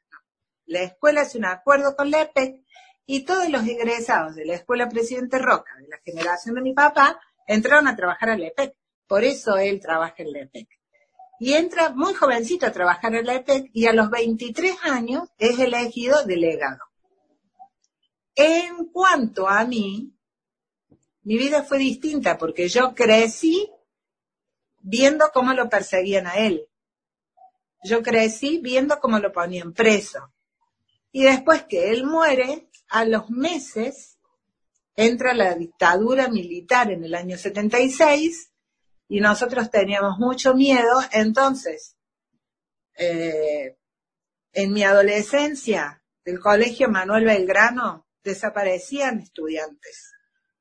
La 0.66 0.82
escuela 0.84 1.22
hace 1.22 1.38
un 1.38 1.46
acuerdo 1.46 1.96
con 1.96 2.12
la 2.12 2.24
EPEC 2.24 2.62
y 3.06 3.24
todos 3.24 3.50
los 3.50 3.66
egresados 3.66 4.36
de 4.36 4.46
la 4.46 4.56
escuela 4.56 4.90
Presidente 4.90 5.40
Roca, 5.40 5.72
de 5.80 5.88
la 5.88 6.00
generación 6.04 6.56
de 6.56 6.62
mi 6.62 6.74
papá, 6.74 7.22
entraron 7.48 7.88
a 7.88 7.96
trabajar 7.96 8.30
a 8.32 8.38
la 8.38 8.48
EPEC. 8.48 8.76
Por 9.08 9.24
eso 9.24 9.56
él 9.56 9.80
trabaja 9.80 10.16
en 10.18 10.34
la 10.34 10.40
EPEC 10.42 10.68
y 11.40 11.54
entra 11.54 11.92
muy 11.92 12.14
jovencito 12.14 12.66
a 12.66 12.74
trabajar 12.74 13.16
en 13.16 13.26
la 13.26 13.36
EPEC 13.36 13.70
y 13.72 13.88
a 13.88 13.94
los 13.94 14.10
23 14.10 14.76
años 14.84 15.30
es 15.38 15.58
elegido 15.60 16.26
delegado. 16.26 16.93
En 18.36 18.86
cuanto 18.86 19.48
a 19.48 19.64
mí, 19.66 20.14
mi 21.24 21.38
vida 21.38 21.64
fue 21.64 21.78
distinta 21.78 22.38
porque 22.38 22.68
yo 22.68 22.94
crecí 22.94 23.70
viendo 24.80 25.26
cómo 25.34 25.54
lo 25.54 25.70
perseguían 25.70 26.28
a 26.28 26.36
él. 26.36 26.68
Yo 27.84 28.02
crecí 28.02 28.60
viendo 28.60 29.00
cómo 29.00 29.20
lo 29.20 29.32
ponían 29.32 29.74
preso. 29.74 30.34
Y 31.12 31.24
después 31.24 31.64
que 31.64 31.92
él 31.92 32.06
muere, 32.06 32.70
a 32.90 33.06
los 33.06 33.30
meses 33.30 34.18
entra 34.96 35.34
la 35.34 35.56
dictadura 35.56 36.28
militar 36.28 36.92
en 36.92 37.04
el 37.04 37.16
año 37.16 37.38
76 37.38 38.52
y 39.08 39.20
nosotros 39.20 39.70
teníamos 39.70 40.18
mucho 40.18 40.54
miedo, 40.54 41.02
entonces, 41.12 41.98
eh, 42.96 43.78
en 44.54 44.74
mi 44.74 44.84
adolescencia 44.84 46.04
del 46.24 46.40
colegio 46.40 46.90
Manuel 46.90 47.26
Belgrano 47.26 48.08
desaparecían 48.24 49.20
estudiantes. 49.20 50.14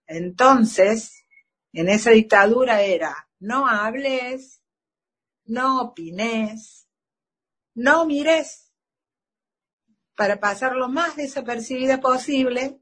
Entonces, 0.06 1.24
en 1.72 1.88
esa 1.88 2.10
dictadura 2.10 2.82
era, 2.82 3.28
no 3.38 3.66
hables, 3.66 4.62
no 5.44 5.80
opines, 5.80 6.86
no 7.74 8.04
mires, 8.04 8.72
para 10.16 10.38
pasar 10.38 10.76
lo 10.76 10.88
más 10.88 11.16
desapercibida 11.16 12.00
posible, 12.00 12.80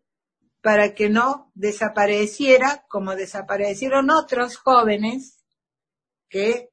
para 0.61 0.95
que 0.95 1.09
no 1.09 1.51
desapareciera 1.55 2.85
como 2.89 3.15
desaparecieron 3.17 4.11
otros 4.11 4.57
jóvenes 4.57 5.45
que 6.29 6.71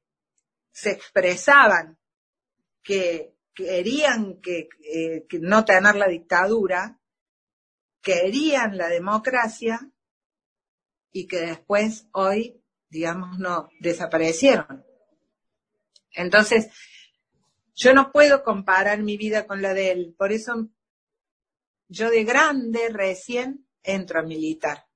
se 0.72 0.90
expresaban 0.90 1.98
que 2.82 3.34
querían 3.54 4.40
que, 4.40 4.68
eh, 4.92 5.26
que 5.28 5.38
no 5.40 5.64
tener 5.64 5.96
la 5.96 6.06
dictadura, 6.06 6.97
querían 8.08 8.78
la 8.78 8.88
democracia 8.88 9.86
y 11.12 11.26
que 11.26 11.40
después 11.40 12.08
hoy, 12.12 12.58
digamos, 12.88 13.38
no 13.38 13.68
desaparecieron. 13.80 14.82
Entonces, 16.12 16.70
yo 17.74 17.92
no 17.92 18.10
puedo 18.10 18.42
comparar 18.42 19.02
mi 19.02 19.18
vida 19.18 19.46
con 19.46 19.60
la 19.60 19.74
de 19.74 19.90
él, 19.90 20.14
por 20.16 20.32
eso 20.32 20.70
yo 21.88 22.08
de 22.08 22.24
grande 22.24 22.88
recién 22.88 23.66
entro 23.82 24.20
a 24.20 24.22
militar. 24.22 24.86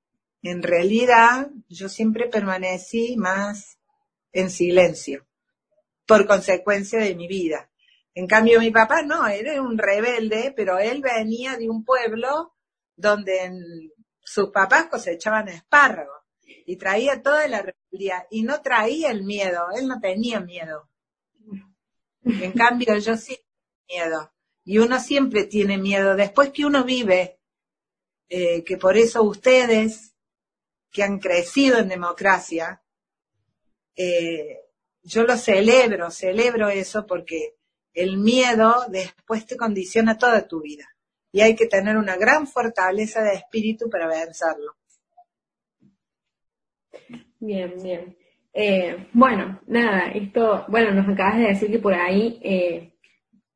En 0.41 0.63
realidad, 0.63 1.51
yo 1.69 1.89
siempre 1.89 2.29
permanecí 2.29 3.15
más 3.15 3.77
en 4.31 4.49
silencio, 4.49 5.27
por 6.07 6.25
consecuencia 6.25 6.97
de 6.97 7.13
mi 7.13 7.27
vida. 7.27 7.69
En 8.15 8.25
cambio, 8.25 8.59
mi 8.59 8.71
papá 8.71 9.03
no, 9.03 9.27
era 9.27 9.61
un 9.61 9.77
rebelde, 9.77 10.51
pero 10.55 10.79
él 10.79 11.03
venía 11.03 11.57
de 11.57 11.69
un 11.69 11.85
pueblo 11.85 12.52
donde 13.03 13.51
sus 14.21 14.49
papás 14.49 14.87
cosechaban 14.87 15.49
espárragos 15.49 16.21
y 16.65 16.77
traía 16.77 17.21
toda 17.21 17.47
la 17.49 17.61
rebeldía 17.61 18.25
y 18.31 18.43
no 18.43 18.61
traía 18.61 19.11
el 19.11 19.23
miedo, 19.23 19.67
él 19.75 19.87
no 19.87 19.99
tenía 19.99 20.39
miedo. 20.39 20.89
En 22.23 22.53
cambio, 22.53 22.97
yo 22.97 23.17
sí 23.17 23.37
tenía 23.87 24.05
miedo 24.05 24.33
y 24.63 24.77
uno 24.77 24.99
siempre 25.01 25.43
tiene 25.43 25.77
miedo. 25.77 26.15
Después 26.15 26.51
que 26.51 26.65
uno 26.65 26.85
vive, 26.85 27.41
eh, 28.29 28.63
que 28.63 28.77
por 28.77 28.95
eso 28.95 29.21
ustedes, 29.23 30.15
que 30.89 31.03
han 31.03 31.19
crecido 31.19 31.79
en 31.79 31.89
democracia, 31.89 32.81
eh, 33.97 34.59
yo 35.01 35.23
lo 35.23 35.35
celebro, 35.35 36.09
celebro 36.09 36.69
eso 36.69 37.05
porque 37.05 37.57
el 37.93 38.17
miedo 38.17 38.85
después 38.87 39.45
te 39.45 39.57
condiciona 39.57 40.17
toda 40.17 40.47
tu 40.47 40.61
vida 40.61 40.92
y 41.33 41.41
hay 41.41 41.55
que 41.55 41.65
tener 41.65 41.97
una 41.97 42.15
gran 42.15 42.45
fortaleza 42.45 43.23
de 43.23 43.33
espíritu 43.33 43.89
para 43.89 44.07
vencerlo. 44.07 44.75
Bien, 47.39 47.73
bien. 47.81 48.15
Eh, 48.53 49.07
bueno, 49.13 49.59
nada, 49.65 50.11
esto, 50.11 50.63
bueno, 50.67 50.91
nos 50.91 51.09
acabas 51.09 51.37
de 51.37 51.47
decir 51.47 51.71
que 51.71 51.79
por 51.79 51.95
ahí 51.95 52.39
eh, 52.43 52.93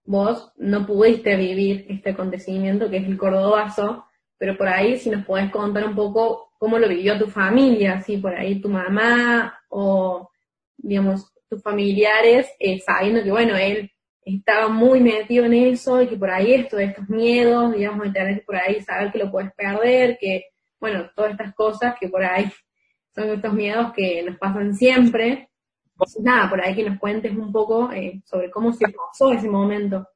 vos 0.03 0.51
no 0.57 0.87
pudiste 0.87 1.35
vivir 1.35 1.85
este 1.87 2.09
acontecimiento 2.09 2.89
que 2.89 2.97
es 2.97 3.05
el 3.05 3.15
cordobazo, 3.15 4.05
pero 4.39 4.57
por 4.57 4.67
ahí 4.67 4.97
si 4.97 5.11
nos 5.11 5.23
podés 5.23 5.51
contar 5.51 5.85
un 5.85 5.95
poco 5.95 6.49
cómo 6.57 6.79
lo 6.79 6.89
vivió 6.89 7.19
tu 7.19 7.27
familia, 7.27 8.01
si 8.01 8.17
por 8.17 8.33
ahí 8.33 8.59
tu 8.59 8.69
mamá 8.69 9.59
o, 9.69 10.31
digamos, 10.77 11.31
tus 11.47 11.61
familiares, 11.61 12.49
eh, 12.59 12.79
sabiendo 12.79 13.23
que, 13.23 13.29
bueno, 13.29 13.55
él 13.55 13.91
estaba 14.35 14.67
muy 14.67 14.99
metido 14.99 15.45
en 15.45 15.53
eso 15.53 16.01
y 16.01 16.07
que 16.07 16.17
por 16.17 16.29
ahí 16.29 16.53
esto 16.53 16.77
estos 16.77 17.07
miedos, 17.07 17.73
digamos, 17.73 18.07
de 18.07 18.11
tener 18.11 18.45
por 18.45 18.57
ahí 18.57 18.81
saber 18.81 19.11
que 19.11 19.19
lo 19.19 19.31
puedes 19.31 19.53
perder, 19.53 20.17
que, 20.19 20.47
bueno, 20.79 21.09
todas 21.15 21.31
estas 21.31 21.55
cosas 21.55 21.95
que 21.99 22.09
por 22.09 22.23
ahí 22.23 22.51
son 23.15 23.29
estos 23.29 23.53
miedos 23.53 23.93
que 23.93 24.21
nos 24.23 24.37
pasan 24.37 24.75
siempre. 24.75 25.49
Entonces, 25.93 26.21
nada, 26.21 26.49
por 26.49 26.61
ahí 26.61 26.75
que 26.75 26.89
nos 26.89 26.99
cuentes 26.99 27.31
un 27.31 27.51
poco 27.51 27.91
eh, 27.91 28.21
sobre 28.25 28.51
cómo 28.51 28.73
se 28.73 28.85
pasó 28.89 29.31
ese 29.31 29.49
momento. 29.49 30.07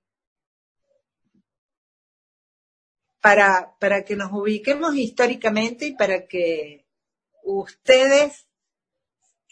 Para, 3.21 3.75
para 3.79 4.03
que 4.03 4.15
nos 4.15 4.31
ubiquemos 4.31 4.95
históricamente 4.95 5.87
y 5.87 5.95
para 5.95 6.27
que 6.27 6.85
ustedes 7.43 8.47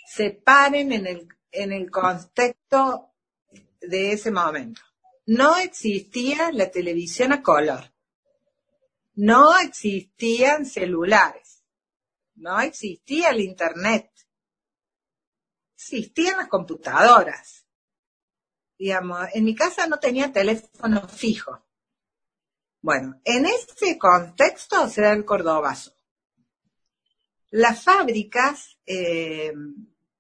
se 0.08 0.32
paren 0.32 0.92
en 0.92 1.08
el, 1.08 1.28
en 1.51 1.72
el 1.72 1.89
contexto 1.89 3.09
de 3.89 4.13
ese 4.13 4.31
momento. 4.31 4.81
No 5.25 5.58
existía 5.58 6.51
la 6.51 6.69
televisión 6.72 7.34
a 7.34 7.41
color. 7.41 7.91
no 9.15 9.60
existían 9.60 10.65
celulares, 10.65 11.62
no 12.36 12.58
existía 12.62 13.31
el 13.31 13.41
Internet, 13.41 14.10
existían 15.75 16.38
las 16.38 16.48
computadoras. 16.48 17.65
Digamos, 18.77 19.27
en 19.34 19.43
mi 19.43 19.55
casa 19.55 19.88
no 19.88 20.00
tenía 20.00 20.31
teléfono 20.31 21.05
fijo. 21.10 21.62
Bueno, 22.81 23.19
en 23.25 23.46
ese 23.46 23.98
contexto 23.98 24.88
se 24.88 25.12
el 25.12 25.25
cordobazo. 25.25 25.91
Las 27.50 27.84
fábricas 27.84 28.77
eh, 28.86 29.51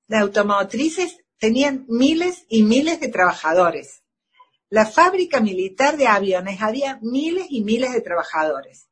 de 0.07 0.17
automotrices 0.17 1.23
tenían 1.39 1.85
miles 1.87 2.45
y 2.49 2.63
miles 2.63 2.99
de 2.99 3.07
trabajadores. 3.07 4.03
La 4.69 4.85
fábrica 4.85 5.39
militar 5.39 5.97
de 5.97 6.07
aviones 6.07 6.61
había 6.61 6.99
miles 7.01 7.47
y 7.49 7.63
miles 7.63 7.91
de 7.91 8.01
trabajadores. 8.01 8.87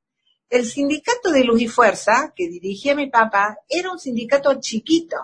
El 0.49 0.65
sindicato 0.65 1.29
de 1.29 1.43
Luz 1.43 1.61
y 1.61 1.67
Fuerza, 1.67 2.33
que 2.35 2.47
dirigía 2.47 2.95
mi 2.95 3.09
papá, 3.09 3.59
era 3.67 3.91
un 3.91 3.99
sindicato 3.99 4.59
chiquito. 4.59 5.17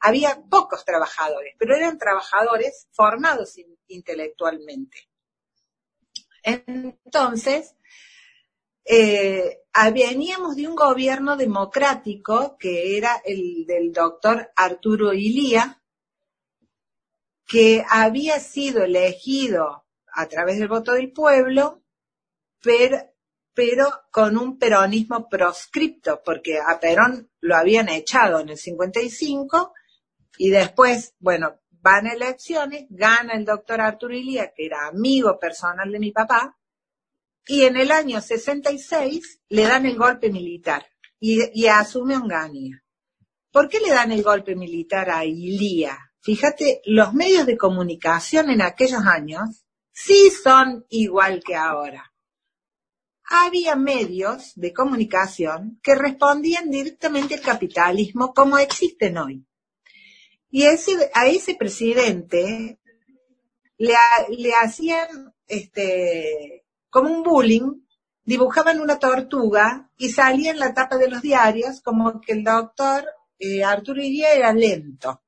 Había 0.00 0.42
pocos 0.50 0.84
trabajadores, 0.84 1.54
pero 1.58 1.76
eran 1.76 1.98
trabajadores 1.98 2.88
formados 2.90 3.54
intelectualmente. 3.86 5.08
Entonces, 6.42 7.76
eh, 8.84 9.60
veníamos 9.92 10.56
de 10.56 10.66
un 10.66 10.74
gobierno 10.74 11.36
democrático 11.36 12.56
que 12.58 12.96
era 12.96 13.22
el 13.24 13.64
del 13.66 13.92
doctor 13.92 14.50
Arturo 14.56 15.12
Ilía, 15.12 15.81
que 17.46 17.84
había 17.88 18.38
sido 18.40 18.84
elegido 18.84 19.84
a 20.14 20.26
través 20.28 20.58
del 20.58 20.68
voto 20.68 20.92
del 20.92 21.12
pueblo, 21.12 21.82
pero, 22.62 22.98
pero 23.54 23.88
con 24.10 24.36
un 24.36 24.58
peronismo 24.58 25.28
proscripto, 25.28 26.22
porque 26.24 26.58
a 26.58 26.78
Perón 26.78 27.30
lo 27.40 27.56
habían 27.56 27.88
echado 27.88 28.40
en 28.40 28.50
el 28.50 28.58
55 28.58 29.74
y 30.38 30.50
después, 30.50 31.14
bueno, 31.18 31.60
van 31.70 32.06
a 32.06 32.12
elecciones, 32.12 32.86
gana 32.90 33.34
el 33.34 33.44
doctor 33.44 33.80
Arturo 33.80 34.14
Ilía, 34.14 34.52
que 34.54 34.66
era 34.66 34.86
amigo 34.86 35.38
personal 35.38 35.90
de 35.90 35.98
mi 35.98 36.12
papá, 36.12 36.56
y 37.46 37.62
en 37.62 37.76
el 37.76 37.90
año 37.90 38.20
66 38.20 39.40
le 39.48 39.62
dan 39.64 39.84
el 39.86 39.96
golpe 39.96 40.30
militar 40.30 40.86
y, 41.18 41.40
y 41.60 41.66
asume 41.66 42.16
Onganía. 42.16 42.82
¿Por 43.50 43.68
qué 43.68 43.80
le 43.80 43.90
dan 43.90 44.12
el 44.12 44.22
golpe 44.22 44.54
militar 44.54 45.10
a 45.10 45.24
Ilía? 45.24 46.11
Fíjate, 46.22 46.80
los 46.84 47.12
medios 47.14 47.46
de 47.46 47.56
comunicación 47.56 48.48
en 48.50 48.62
aquellos 48.62 49.04
años 49.04 49.64
sí 49.92 50.30
son 50.30 50.86
igual 50.88 51.42
que 51.44 51.56
ahora. 51.56 52.12
Había 53.24 53.74
medios 53.74 54.52
de 54.54 54.72
comunicación 54.72 55.80
que 55.82 55.96
respondían 55.96 56.70
directamente 56.70 57.34
al 57.34 57.40
capitalismo 57.40 58.32
como 58.32 58.58
existen 58.58 59.18
hoy. 59.18 59.44
Y 60.48 60.64
ese, 60.64 61.10
a 61.12 61.26
ese 61.26 61.56
presidente 61.56 62.78
le, 63.78 63.94
le 64.28 64.52
hacían 64.54 65.34
este, 65.48 66.64
como 66.88 67.10
un 67.10 67.24
bullying, 67.24 67.82
dibujaban 68.22 68.80
una 68.80 69.00
tortuga 69.00 69.90
y 69.96 70.10
salía 70.10 70.52
en 70.52 70.60
la 70.60 70.72
tapa 70.72 70.98
de 70.98 71.08
los 71.10 71.20
diarios 71.20 71.80
como 71.80 72.20
que 72.20 72.32
el 72.34 72.44
doctor 72.44 73.04
eh, 73.40 73.64
Arturo 73.64 74.00
Iría 74.00 74.34
era 74.34 74.52
lento. 74.52 75.20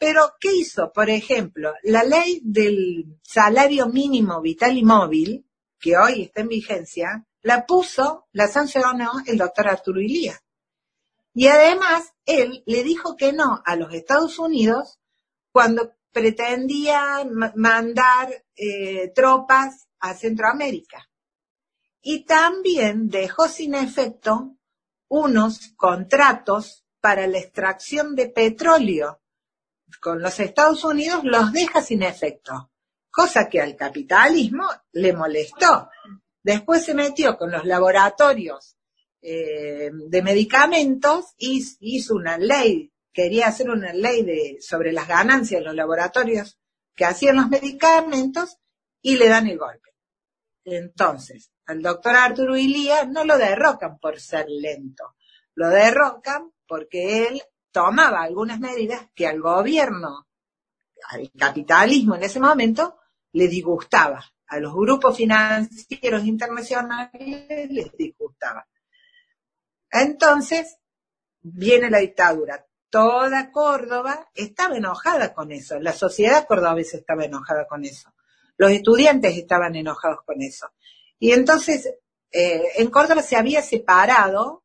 Pero, 0.00 0.32
¿qué 0.40 0.54
hizo? 0.54 0.90
Por 0.94 1.10
ejemplo, 1.10 1.74
la 1.82 2.02
ley 2.04 2.40
del 2.42 3.20
salario 3.22 3.86
mínimo 3.86 4.40
vital 4.40 4.78
y 4.78 4.82
móvil, 4.82 5.46
que 5.78 5.98
hoy 5.98 6.22
está 6.22 6.40
en 6.40 6.48
vigencia, 6.48 7.26
la 7.42 7.66
puso, 7.66 8.26
la 8.32 8.48
sancionó 8.48 9.12
el 9.26 9.36
doctor 9.36 9.68
Arturo 9.68 10.00
Ilía. 10.00 10.40
Y 11.34 11.48
además, 11.48 12.14
él 12.24 12.62
le 12.64 12.82
dijo 12.82 13.14
que 13.14 13.34
no 13.34 13.60
a 13.62 13.76
los 13.76 13.92
Estados 13.92 14.38
Unidos 14.38 14.98
cuando 15.52 15.92
pretendía 16.12 17.22
mandar 17.54 18.46
eh, 18.56 19.12
tropas 19.14 19.86
a 19.98 20.14
Centroamérica. 20.14 21.10
Y 22.00 22.24
también 22.24 23.10
dejó 23.10 23.48
sin 23.48 23.74
efecto 23.74 24.56
unos 25.08 25.74
contratos 25.76 26.86
para 27.02 27.26
la 27.26 27.38
extracción 27.38 28.14
de 28.14 28.30
petróleo 28.30 29.20
con 30.00 30.20
los 30.20 30.38
Estados 30.40 30.84
Unidos 30.84 31.20
los 31.24 31.52
deja 31.52 31.82
sin 31.82 32.02
efecto, 32.02 32.70
cosa 33.10 33.48
que 33.48 33.60
al 33.60 33.76
capitalismo 33.76 34.66
le 34.92 35.12
molestó. 35.12 35.88
Después 36.42 36.84
se 36.84 36.94
metió 36.94 37.36
con 37.36 37.50
los 37.50 37.64
laboratorios 37.64 38.76
eh, 39.22 39.90
de 39.92 40.22
medicamentos 40.22 41.34
y 41.36 41.62
hizo 41.80 42.14
una 42.14 42.38
ley, 42.38 42.92
quería 43.12 43.48
hacer 43.48 43.68
una 43.68 43.92
ley 43.92 44.22
de, 44.22 44.58
sobre 44.60 44.92
las 44.92 45.06
ganancias 45.06 45.60
de 45.60 45.66
los 45.66 45.74
laboratorios 45.74 46.58
que 46.94 47.04
hacían 47.04 47.36
los 47.36 47.48
medicamentos 47.48 48.58
y 49.02 49.16
le 49.16 49.28
dan 49.28 49.46
el 49.46 49.58
golpe. 49.58 49.90
Entonces, 50.64 51.50
al 51.66 51.82
doctor 51.82 52.16
Arturo 52.16 52.56
Ilía 52.56 53.04
no 53.04 53.24
lo 53.24 53.38
derrocan 53.38 53.98
por 53.98 54.20
ser 54.20 54.46
lento, 54.48 55.16
lo 55.54 55.68
derrocan 55.68 56.52
porque 56.66 57.26
él 57.26 57.42
tomaba 57.70 58.22
algunas 58.22 58.58
medidas 58.60 59.08
que 59.14 59.26
al 59.26 59.40
gobierno, 59.40 60.26
al 61.08 61.30
capitalismo 61.38 62.14
en 62.16 62.22
ese 62.24 62.40
momento, 62.40 62.98
le 63.32 63.48
disgustaba. 63.48 64.24
A 64.48 64.58
los 64.58 64.74
grupos 64.74 65.16
financieros 65.16 66.24
internacionales 66.24 67.70
les 67.70 67.96
disgustaba. 67.96 68.66
Entonces, 69.90 70.76
viene 71.40 71.90
la 71.90 71.98
dictadura. 71.98 72.66
Toda 72.88 73.52
Córdoba 73.52 74.28
estaba 74.34 74.76
enojada 74.76 75.32
con 75.32 75.52
eso. 75.52 75.78
La 75.78 75.92
sociedad 75.92 76.46
cordobesa 76.46 76.96
estaba 76.96 77.24
enojada 77.24 77.66
con 77.66 77.84
eso. 77.84 78.12
Los 78.56 78.72
estudiantes 78.72 79.36
estaban 79.36 79.76
enojados 79.76 80.24
con 80.24 80.42
eso. 80.42 80.72
Y 81.18 81.32
entonces, 81.32 81.88
eh, 82.32 82.62
en 82.76 82.90
Córdoba 82.90 83.22
se 83.22 83.36
había 83.36 83.62
separado, 83.62 84.64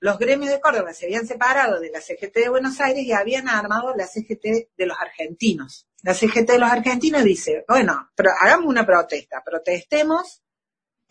los 0.00 0.18
gremios 0.18 0.50
de 0.50 0.60
Córdoba 0.60 0.94
se 0.94 1.06
habían 1.06 1.26
separado 1.26 1.78
de 1.78 1.90
la 1.90 2.00
CGT 2.00 2.34
de 2.34 2.48
Buenos 2.48 2.80
Aires 2.80 3.04
y 3.04 3.12
habían 3.12 3.48
armado 3.48 3.94
la 3.94 4.06
CGT 4.06 4.70
de 4.76 4.86
los 4.86 4.98
argentinos. 4.98 5.86
La 6.02 6.14
CGT 6.14 6.52
de 6.52 6.58
los 6.58 6.70
argentinos 6.70 7.22
dice, 7.22 7.64
bueno, 7.68 8.10
hagamos 8.40 8.66
una 8.66 8.86
protesta, 8.86 9.42
protestemos 9.44 10.42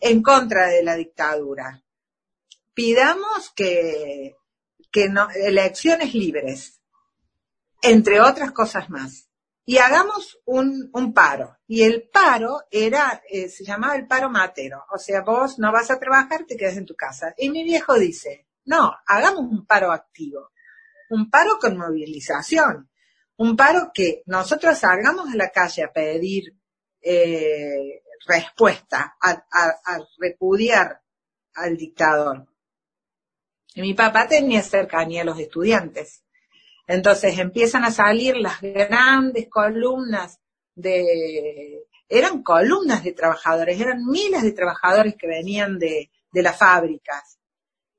en 0.00 0.22
contra 0.22 0.66
de 0.66 0.82
la 0.82 0.96
dictadura. 0.96 1.82
Pidamos 2.74 3.52
que, 3.54 4.34
que 4.90 5.08
no, 5.08 5.28
elecciones 5.30 6.14
libres, 6.14 6.80
entre 7.82 8.20
otras 8.20 8.50
cosas 8.50 8.90
más 8.90 9.30
y 9.70 9.78
hagamos 9.78 10.40
un, 10.46 10.90
un 10.92 11.14
paro. 11.14 11.56
Y 11.68 11.82
el 11.82 12.08
paro 12.08 12.62
era, 12.72 13.22
eh, 13.30 13.48
se 13.48 13.64
llamaba 13.64 13.94
el 13.94 14.08
paro 14.08 14.28
matero. 14.28 14.84
O 14.92 14.98
sea, 14.98 15.22
vos 15.22 15.60
no 15.60 15.70
vas 15.70 15.92
a 15.92 16.00
trabajar, 16.00 16.44
te 16.44 16.56
quedas 16.56 16.76
en 16.76 16.86
tu 16.86 16.96
casa. 16.96 17.34
Y 17.38 17.50
mi 17.50 17.62
viejo 17.62 17.94
dice, 17.94 18.48
no, 18.64 18.94
hagamos 19.06 19.42
un 19.50 19.66
paro 19.66 19.92
activo. 19.92 20.50
Un 21.10 21.30
paro 21.30 21.58
con 21.58 21.76
movilización. 21.76 22.90
Un 23.36 23.56
paro 23.56 23.90
que 23.92 24.22
nosotros 24.26 24.78
salgamos 24.78 25.32
a 25.32 25.36
la 25.36 25.50
calle 25.50 25.82
a 25.82 25.92
pedir 25.92 26.54
eh, 27.00 28.02
respuesta, 28.26 29.16
a, 29.20 29.30
a 29.30 29.98
repudiar 30.18 31.00
al 31.54 31.76
dictador. 31.76 32.46
Y 33.74 33.82
mi 33.82 33.94
papá 33.94 34.28
tenía 34.28 34.62
cercanía 34.62 35.22
a 35.22 35.24
los 35.24 35.38
estudiantes. 35.38 36.22
Entonces 36.86 37.38
empiezan 37.38 37.84
a 37.84 37.92
salir 37.92 38.36
las 38.36 38.60
grandes 38.60 39.48
columnas 39.48 40.40
de, 40.74 41.86
eran 42.08 42.42
columnas 42.42 43.04
de 43.04 43.12
trabajadores, 43.12 43.80
eran 43.80 44.04
miles 44.04 44.42
de 44.42 44.52
trabajadores 44.52 45.14
que 45.16 45.28
venían 45.28 45.78
de, 45.78 46.10
de 46.32 46.42
las 46.42 46.58
fábricas 46.58 47.39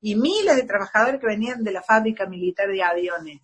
y 0.01 0.15
miles 0.15 0.55
de 0.55 0.63
trabajadores 0.63 1.19
que 1.19 1.27
venían 1.27 1.63
de 1.63 1.71
la 1.71 1.81
fábrica 1.81 2.25
militar 2.25 2.69
de 2.69 2.83
aviones. 2.83 3.41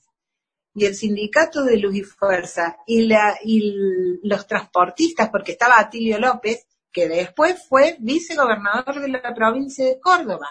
Y 0.73 0.85
el 0.85 0.95
sindicato 0.95 1.63
de 1.63 1.77
Luz 1.77 1.95
y 1.95 2.03
Fuerza 2.03 2.77
y, 2.85 3.07
la, 3.07 3.37
y 3.43 4.19
los 4.23 4.45
transportistas, 4.45 5.29
porque 5.29 5.53
estaba 5.53 5.79
Atilio 5.79 6.19
López, 6.19 6.67
que 6.91 7.07
después 7.07 7.67
fue 7.67 7.97
vicegobernador 7.99 9.01
de 9.01 9.07
la 9.07 9.33
provincia 9.33 9.85
de 9.85 9.99
Córdoba, 9.99 10.47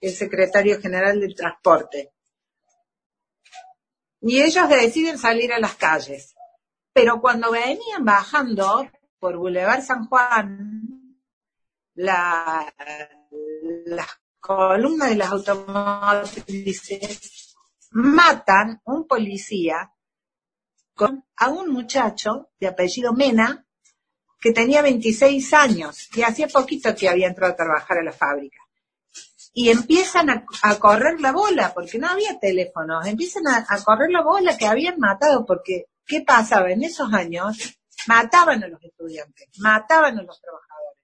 el 0.00 0.12
secretario 0.12 0.80
general 0.80 1.20
del 1.20 1.34
transporte 1.34 2.12
y 4.26 4.42
ellos 4.42 4.68
deciden 4.68 5.18
salir 5.18 5.52
a 5.52 5.60
las 5.60 5.76
calles. 5.76 6.34
Pero 6.92 7.20
cuando 7.20 7.52
venían 7.52 8.04
bajando 8.04 8.90
por 9.20 9.36
Boulevard 9.36 9.82
San 9.82 10.06
Juan, 10.06 11.20
la, 11.94 12.74
las 13.86 14.20
columnas 14.46 15.10
de 15.10 15.16
las 15.16 15.32
automotrices 15.32 17.56
matan 17.90 18.80
un 18.84 19.06
policía 19.06 19.92
con, 20.94 21.24
a 21.36 21.48
un 21.48 21.70
muchacho 21.70 22.50
de 22.58 22.68
apellido 22.68 23.12
Mena 23.12 23.66
que 24.40 24.52
tenía 24.52 24.82
26 24.82 25.52
años, 25.54 26.08
y 26.14 26.22
hacía 26.22 26.46
poquito 26.46 26.94
que 26.94 27.08
había 27.08 27.26
entrado 27.26 27.54
a 27.54 27.56
trabajar 27.56 27.98
a 27.98 28.04
la 28.04 28.12
fábrica. 28.12 28.60
Y 29.52 29.70
empiezan 29.70 30.30
a, 30.30 30.44
correr 30.78 31.20
la 31.20 31.32
bola, 31.32 31.72
porque 31.74 31.98
no 31.98 32.08
había 32.08 32.38
teléfonos, 32.38 33.06
empiezan 33.06 33.48
a, 33.48 33.66
a 33.68 33.82
correr 33.82 34.10
la 34.10 34.22
bola 34.22 34.56
que 34.56 34.66
habían 34.66 34.98
matado, 34.98 35.44
porque 35.46 35.86
¿qué 36.06 36.20
pasaba? 36.20 36.70
En 36.70 36.84
esos 36.84 37.12
años 37.12 37.58
mataban 38.06 38.62
a 38.62 38.68
los 38.68 38.80
estudiantes, 38.84 39.48
mataban 39.58 40.18
a 40.18 40.22
los 40.22 40.40
trabajadores, 40.40 41.00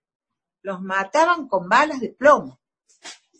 los 0.62 0.80
mataban 0.82 1.48
con 1.48 1.68
balas 1.68 1.98
de 1.98 2.10
plomo. 2.10 2.61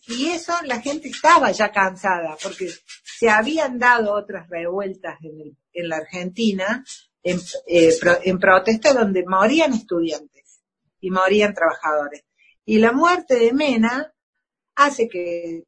Y 0.07 0.31
eso 0.31 0.53
la 0.65 0.81
gente 0.81 1.09
estaba 1.09 1.53
ya 1.53 1.71
cansada, 1.71 2.37
porque 2.43 2.69
se 3.05 3.31
habían 3.31 3.79
dado 3.79 4.15
otras 4.15 4.49
revueltas 4.49 5.19
en, 5.23 5.57
en 5.73 5.89
la 5.89 5.99
Argentina 5.99 6.85
en, 7.23 7.39
eh, 7.67 7.95
en 8.25 8.39
protesta 8.39 8.93
donde 8.93 9.25
morían 9.25 9.73
estudiantes 9.73 10.63
y 11.01 11.11
morían 11.11 11.55
trabajadores. 11.55 12.25
Y 12.65 12.79
la 12.79 12.93
muerte 12.93 13.37
de 13.37 13.53
Mena 13.53 14.13
hace 14.75 15.09
que 15.09 15.65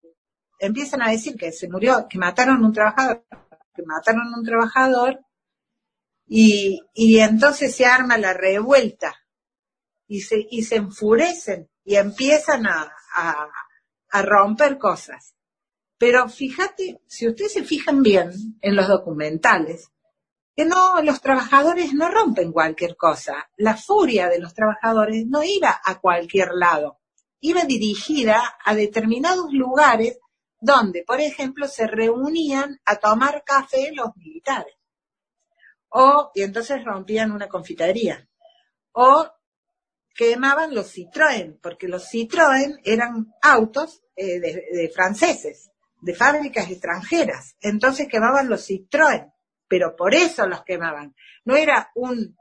empiezan 0.58 1.02
a 1.02 1.10
decir 1.10 1.36
que 1.36 1.52
se 1.52 1.68
murió, 1.68 2.06
que 2.08 2.18
mataron 2.18 2.64
un 2.64 2.72
trabajador, 2.72 3.24
que 3.74 3.82
mataron 3.84 4.32
un 4.36 4.44
trabajador, 4.44 5.20
y, 6.26 6.80
y 6.94 7.18
entonces 7.18 7.74
se 7.74 7.84
arma 7.84 8.16
la 8.16 8.32
revuelta 8.32 9.14
y 10.06 10.20
se, 10.22 10.46
y 10.50 10.62
se 10.62 10.76
enfurecen 10.76 11.68
y 11.84 11.96
empiezan 11.96 12.66
a, 12.66 12.90
a, 13.14 13.48
a 14.14 14.22
romper 14.22 14.78
cosas. 14.78 15.34
Pero 15.98 16.28
fíjate, 16.28 17.00
si 17.04 17.26
ustedes 17.26 17.52
se 17.52 17.64
fijan 17.64 18.00
bien 18.00 18.30
en 18.60 18.76
los 18.76 18.86
documentales, 18.86 19.90
que 20.54 20.64
no, 20.64 21.02
los 21.02 21.20
trabajadores 21.20 21.92
no 21.94 22.08
rompen 22.08 22.52
cualquier 22.52 22.96
cosa. 22.96 23.50
La 23.56 23.76
furia 23.76 24.28
de 24.28 24.38
los 24.38 24.54
trabajadores 24.54 25.26
no 25.26 25.42
iba 25.42 25.80
a 25.84 25.98
cualquier 26.00 26.50
lado, 26.54 27.00
iba 27.40 27.64
dirigida 27.64 28.56
a 28.64 28.76
determinados 28.76 29.52
lugares 29.52 30.20
donde, 30.60 31.02
por 31.02 31.20
ejemplo, 31.20 31.66
se 31.66 31.88
reunían 31.88 32.80
a 32.84 32.96
tomar 32.96 33.42
café 33.44 33.90
los 33.92 34.16
militares. 34.16 34.76
O, 35.88 36.30
y 36.34 36.42
entonces 36.42 36.84
rompían 36.84 37.32
una 37.32 37.48
confitería. 37.48 38.28
O 38.92 39.28
quemaban 40.14 40.72
los 40.72 40.96
Citroën, 40.96 41.58
porque 41.60 41.88
los 41.88 42.08
Citroën 42.08 42.78
eran 42.84 43.34
autos 43.42 44.03
eh, 44.16 44.38
de, 44.38 44.90
franceses, 44.94 45.70
de 46.00 46.14
fábricas 46.14 46.70
extranjeras. 46.70 47.56
Entonces 47.60 48.06
quemaban 48.08 48.48
los 48.48 48.68
Citroën, 48.68 49.32
pero 49.66 49.96
por 49.96 50.14
eso 50.14 50.46
los 50.46 50.62
quemaban. 50.62 51.14
No 51.44 51.56
era 51.56 51.90
un, 51.96 52.36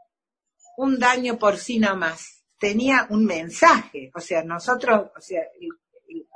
un 0.77 0.99
daño 0.99 1.39
por 1.39 1.57
sí 1.57 1.79
nomás, 1.79 2.43
tenía 2.59 3.07
un 3.09 3.25
mensaje. 3.25 4.11
O 4.13 4.19
sea, 4.19 4.43
nosotros, 4.43 5.09
o 5.17 5.21
sea, 5.21 5.41
el, 5.59 6.27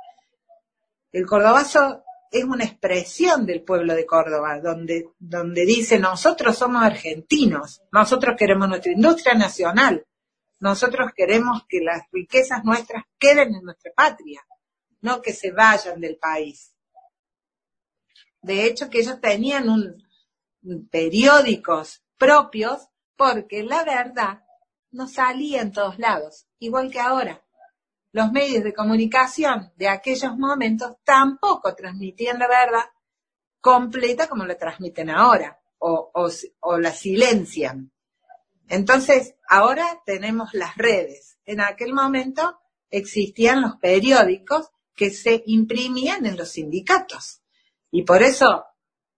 el 1.12 1.26
cordobazo 1.26 2.02
es 2.30 2.44
una 2.44 2.64
expresión 2.64 3.46
del 3.46 3.62
pueblo 3.62 3.94
de 3.94 4.04
Córdoba, 4.04 4.60
donde, 4.60 5.10
donde 5.18 5.64
dice 5.64 5.98
nosotros 5.98 6.58
somos 6.58 6.82
argentinos, 6.82 7.82
nosotros 7.92 8.36
queremos 8.36 8.68
nuestra 8.68 8.92
industria 8.92 9.34
nacional, 9.34 10.04
nosotros 10.60 11.12
queremos 11.14 11.62
que 11.68 11.80
las 11.80 12.02
riquezas 12.12 12.64
nuestras 12.64 13.04
queden 13.18 13.54
en 13.54 13.62
nuestra 13.62 13.92
patria 13.94 14.42
no 15.00 15.22
que 15.22 15.32
se 15.32 15.52
vayan 15.52 16.00
del 16.00 16.16
país. 16.16 16.74
De 18.42 18.64
hecho, 18.64 18.88
que 18.88 19.00
ellos 19.00 19.20
tenían 19.20 19.68
un, 19.68 20.06
periódicos 20.90 22.02
propios 22.16 22.88
porque 23.16 23.62
la 23.62 23.84
verdad 23.84 24.44
no 24.90 25.08
salía 25.08 25.60
en 25.60 25.72
todos 25.72 25.98
lados, 25.98 26.46
igual 26.58 26.90
que 26.90 27.00
ahora. 27.00 27.42
Los 28.12 28.32
medios 28.32 28.64
de 28.64 28.72
comunicación 28.72 29.72
de 29.76 29.88
aquellos 29.88 30.36
momentos 30.36 30.96
tampoco 31.04 31.74
transmitían 31.74 32.38
la 32.38 32.48
verdad 32.48 32.84
completa 33.60 34.28
como 34.28 34.46
la 34.46 34.56
transmiten 34.56 35.10
ahora, 35.10 35.60
o, 35.78 36.10
o, 36.14 36.30
o 36.60 36.78
la 36.78 36.92
silencian. 36.92 37.92
Entonces, 38.68 39.34
ahora 39.48 40.02
tenemos 40.06 40.54
las 40.54 40.76
redes. 40.76 41.38
En 41.44 41.60
aquel 41.60 41.92
momento 41.92 42.58
existían 42.90 43.60
los 43.62 43.76
periódicos 43.76 44.70
que 44.98 45.10
se 45.10 45.44
imprimían 45.46 46.26
en 46.26 46.36
los 46.36 46.50
sindicatos. 46.50 47.40
Y 47.92 48.02
por 48.02 48.20
eso 48.20 48.64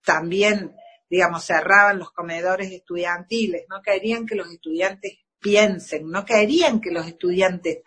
también, 0.05 0.75
digamos, 1.09 1.43
cerraban 1.43 1.97
los 1.97 2.11
comedores 2.11 2.71
estudiantiles, 2.71 3.65
no 3.67 3.81
querían 3.81 4.27
que 4.27 4.35
los 4.35 4.49
estudiantes 4.51 5.17
piensen, 5.39 6.07
no 6.07 6.23
querían 6.23 6.79
que 6.79 6.91
los 6.91 7.07
estudiantes 7.07 7.79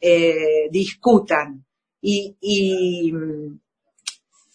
eh, 0.00 0.70
discutan. 0.70 1.66
Y, 2.00 2.36
y, 2.40 3.12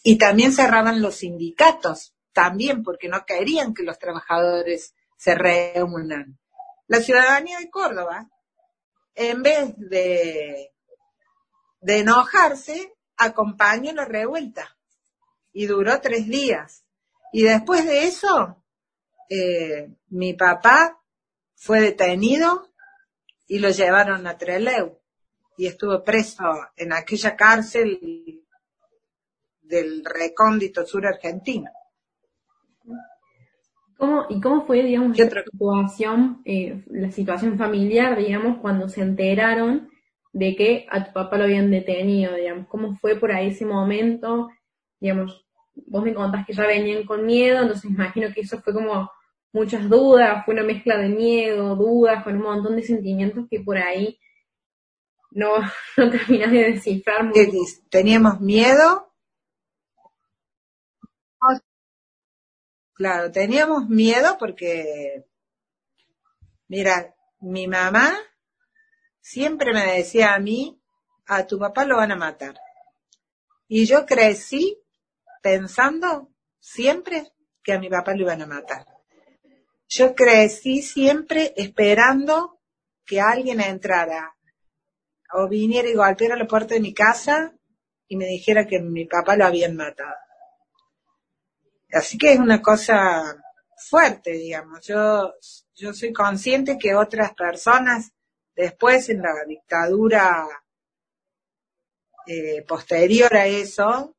y 0.04 0.18
también 0.18 0.52
cerraban 0.52 1.00
los 1.00 1.16
sindicatos, 1.16 2.16
también 2.34 2.84
porque 2.84 3.08
no 3.08 3.24
querían 3.24 3.76
que 3.76 3.84
los 3.84 4.00
trabajadores 4.00 4.96
se 5.16 5.36
reúnan. 5.36 6.40
La 6.88 7.02
ciudadanía 7.02 7.60
de 7.60 7.70
Córdoba, 7.70 8.28
en 9.14 9.44
vez 9.44 9.74
de 9.78 10.69
de 11.82 12.00
enojarse, 12.00 12.94
acompañó 13.18 13.94
la 13.94 14.06
revuelta. 14.06 14.78
Y 15.52 15.66
duró 15.66 16.00
tres 16.02 16.28
días. 16.28 16.86
Y 17.34 17.44
después 17.44 17.86
de 17.86 18.04
eso, 18.06 18.64
eh, 19.30 19.90
mi 20.10 20.34
papá 20.34 21.00
fue 21.56 21.82
detenido 21.82 22.70
y 23.48 23.60
lo 23.60 23.70
llevaron 23.70 24.26
a 24.28 24.38
Trelew. 24.38 24.98
Y 25.58 25.68
estuvo 25.68 26.04
preso 26.04 26.44
en 26.78 26.94
aquella 26.94 27.36
cárcel 27.36 28.00
del 29.62 30.04
recóndito 30.06 30.86
sur 30.86 31.06
argentino. 31.06 31.70
¿Cómo, 33.98 34.26
¿Y 34.30 34.40
cómo 34.40 34.66
fue, 34.66 34.82
digamos, 34.82 35.18
la 35.18 35.44
situación, 35.44 36.42
eh, 36.46 36.86
la 36.88 37.12
situación 37.12 37.58
familiar, 37.58 38.18
digamos, 38.18 38.60
cuando 38.62 38.88
se 38.88 39.02
enteraron 39.02 39.90
de 40.32 40.56
que 40.56 40.86
a 40.90 41.06
tu 41.06 41.14
papá 41.14 41.38
lo 41.38 41.46
habían 41.46 41.72
detenido, 41.72 42.36
digamos, 42.36 42.68
cómo 42.68 42.96
fue 42.98 43.16
por 43.16 43.32
ahí 43.32 43.48
ese 43.48 43.66
momento, 43.66 44.50
digamos, 45.00 45.46
vos 45.88 46.04
me 46.04 46.14
contás 46.14 46.46
que 46.46 46.54
ya 46.54 46.68
venían 46.68 47.06
con 47.06 47.26
miedo, 47.26 47.62
entonces 47.62 47.90
imagino 47.90 48.32
que 48.34 48.42
eso 48.42 48.62
fue 48.62 48.74
como 48.74 49.10
muchas 49.52 49.90
dudas, 49.90 50.46
fue 50.46 50.54
una 50.54 50.64
mezcla 50.64 50.98
de 50.98 51.10
miedo, 51.10 51.76
dudas, 51.76 52.24
con 52.24 52.36
un 52.36 52.44
montón 52.44 52.76
de 52.76 52.84
sentimientos 52.84 53.46
que 53.50 53.62
por 53.62 53.78
ahí 53.78 54.20
no, 55.32 55.56
no 55.98 56.10
terminas 56.10 56.52
de 56.52 56.72
descifrar. 56.72 57.32
Teníamos 57.90 58.40
miedo. 58.40 59.08
Claro, 62.94 63.32
teníamos 63.32 63.88
miedo 63.88 64.36
porque, 64.38 65.24
mira, 66.68 67.16
mi 67.40 67.66
mamá 67.66 68.14
siempre 69.22 69.74
me 69.74 69.98
decía 69.98 70.34
a 70.34 70.40
mí, 70.40 70.82
a 71.28 71.46
tu 71.46 71.60
papá 71.60 71.86
lo 71.86 71.98
van 71.98 72.12
a 72.12 72.16
matar. 72.16 72.60
Y 73.68 73.86
yo 73.86 74.06
crecí 74.06 74.82
pensando 75.42 76.30
siempre 76.60 77.32
que 77.64 77.74
a 77.74 77.80
mi 77.80 77.90
papá 77.90 78.14
lo 78.14 78.22
iban 78.22 78.42
a 78.42 78.48
matar. 78.48 78.86
Yo 79.88 80.16
crecí 80.16 80.82
siempre 80.82 81.54
esperando 81.56 82.60
que 83.06 83.22
alguien 83.22 83.62
entrara 83.62 84.36
o 85.34 85.48
viniera 85.48 85.90
y 85.90 85.94
golpeara 85.94 86.36
la 86.36 86.48
puerta 86.48 86.74
de 86.74 86.80
mi 86.80 86.94
casa 86.94 87.54
y 88.08 88.16
me 88.16 88.26
dijera 88.26 88.66
que 88.66 88.80
mi 88.80 89.06
papá 89.06 89.36
lo 89.36 89.46
habían 89.46 89.76
matado. 89.76 90.16
Así 91.92 92.18
que 92.18 92.34
es 92.34 92.40
una 92.40 92.62
cosa 92.62 93.36
fuerte, 93.78 94.32
digamos. 94.32 94.86
Yo, 94.86 95.34
yo 95.76 95.94
soy 95.94 96.14
consciente 96.14 96.78
que 96.78 96.96
otras 96.96 97.34
personas 97.34 98.12
Después, 98.60 99.08
en 99.08 99.22
la 99.22 99.46
dictadura 99.48 100.46
eh, 102.28 102.62
posterior 102.68 103.34
a 103.34 103.48
eso, 103.48 104.18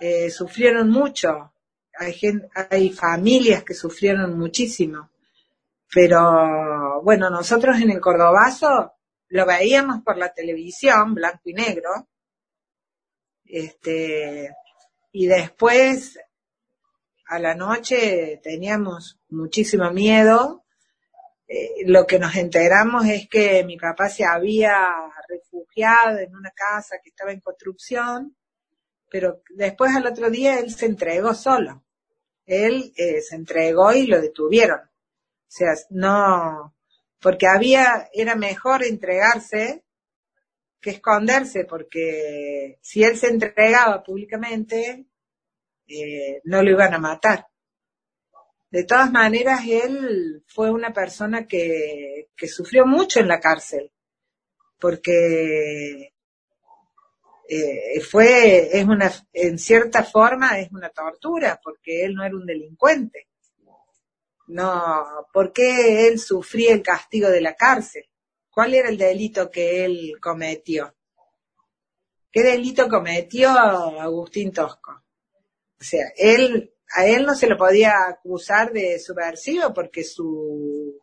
eh, 0.00 0.30
sufrieron 0.30 0.88
mucho. 0.88 1.52
Hay, 1.98 2.18
hay 2.70 2.90
familias 2.92 3.62
que 3.62 3.74
sufrieron 3.74 4.38
muchísimo. 4.38 5.10
Pero 5.92 7.02
bueno, 7.02 7.28
nosotros 7.28 7.78
en 7.78 7.90
el 7.90 8.00
Cordobazo 8.00 8.94
lo 9.28 9.44
veíamos 9.44 10.02
por 10.02 10.16
la 10.16 10.32
televisión, 10.32 11.14
blanco 11.14 11.42
y 11.44 11.52
negro. 11.52 12.08
Este, 13.44 14.48
y 15.10 15.26
después 15.26 16.18
a 17.26 17.38
la 17.38 17.54
noche 17.54 18.40
teníamos 18.42 19.20
muchísimo 19.28 19.90
miedo 19.90 20.62
eh, 21.54 21.84
lo 21.84 22.06
que 22.06 22.18
nos 22.18 22.34
enteramos 22.36 23.04
es 23.04 23.28
que 23.28 23.62
mi 23.62 23.76
papá 23.76 24.08
se 24.08 24.24
había 24.24 24.74
refugiado 25.28 26.18
en 26.18 26.34
una 26.34 26.50
casa 26.50 26.96
que 27.02 27.10
estaba 27.10 27.30
en 27.30 27.40
construcción, 27.40 28.34
pero 29.10 29.42
después 29.50 29.94
al 29.94 30.06
otro 30.06 30.30
día 30.30 30.58
él 30.58 30.72
se 30.72 30.86
entregó 30.86 31.34
solo. 31.34 31.84
Él 32.46 32.94
eh, 32.96 33.20
se 33.20 33.36
entregó 33.36 33.92
y 33.92 34.06
lo 34.06 34.18
detuvieron. 34.18 34.80
O 34.80 35.46
sea, 35.46 35.74
no, 35.90 36.74
porque 37.20 37.46
había, 37.46 38.08
era 38.14 38.34
mejor 38.34 38.82
entregarse 38.82 39.84
que 40.80 40.90
esconderse, 40.90 41.66
porque 41.66 42.78
si 42.80 43.04
él 43.04 43.18
se 43.18 43.28
entregaba 43.28 44.02
públicamente, 44.02 45.04
eh, 45.86 46.40
no 46.44 46.62
lo 46.62 46.70
iban 46.70 46.94
a 46.94 46.98
matar. 46.98 47.46
De 48.72 48.84
todas 48.84 49.12
maneras, 49.12 49.60
él 49.68 50.42
fue 50.46 50.70
una 50.70 50.94
persona 50.94 51.46
que, 51.46 52.30
que 52.34 52.48
sufrió 52.48 52.86
mucho 52.86 53.20
en 53.20 53.28
la 53.28 53.38
cárcel, 53.38 53.92
porque 54.80 56.14
eh, 57.50 58.00
fue, 58.00 58.78
es 58.78 58.84
una, 58.86 59.12
en 59.34 59.58
cierta 59.58 60.02
forma 60.02 60.58
es 60.58 60.72
una 60.72 60.88
tortura, 60.88 61.60
porque 61.62 62.02
él 62.02 62.14
no 62.14 62.24
era 62.24 62.34
un 62.34 62.46
delincuente. 62.46 63.28
No, 64.46 65.26
¿por 65.34 65.52
qué 65.52 66.08
él 66.08 66.18
sufría 66.18 66.72
el 66.72 66.82
castigo 66.82 67.28
de 67.28 67.42
la 67.42 67.54
cárcel? 67.54 68.08
¿Cuál 68.48 68.72
era 68.72 68.88
el 68.88 68.96
delito 68.96 69.50
que 69.50 69.84
él 69.84 70.14
cometió? 70.18 70.94
¿Qué 72.30 72.42
delito 72.42 72.88
cometió 72.88 73.50
Agustín 73.50 74.50
Tosco? 74.50 74.92
O 75.78 75.84
sea, 75.84 76.06
él, 76.16 76.72
a 76.94 77.06
él 77.06 77.24
no 77.24 77.34
se 77.34 77.46
lo 77.46 77.56
podía 77.56 77.92
acusar 78.08 78.72
de 78.72 78.98
subversivo 78.98 79.72
porque 79.72 80.04
su, 80.04 80.98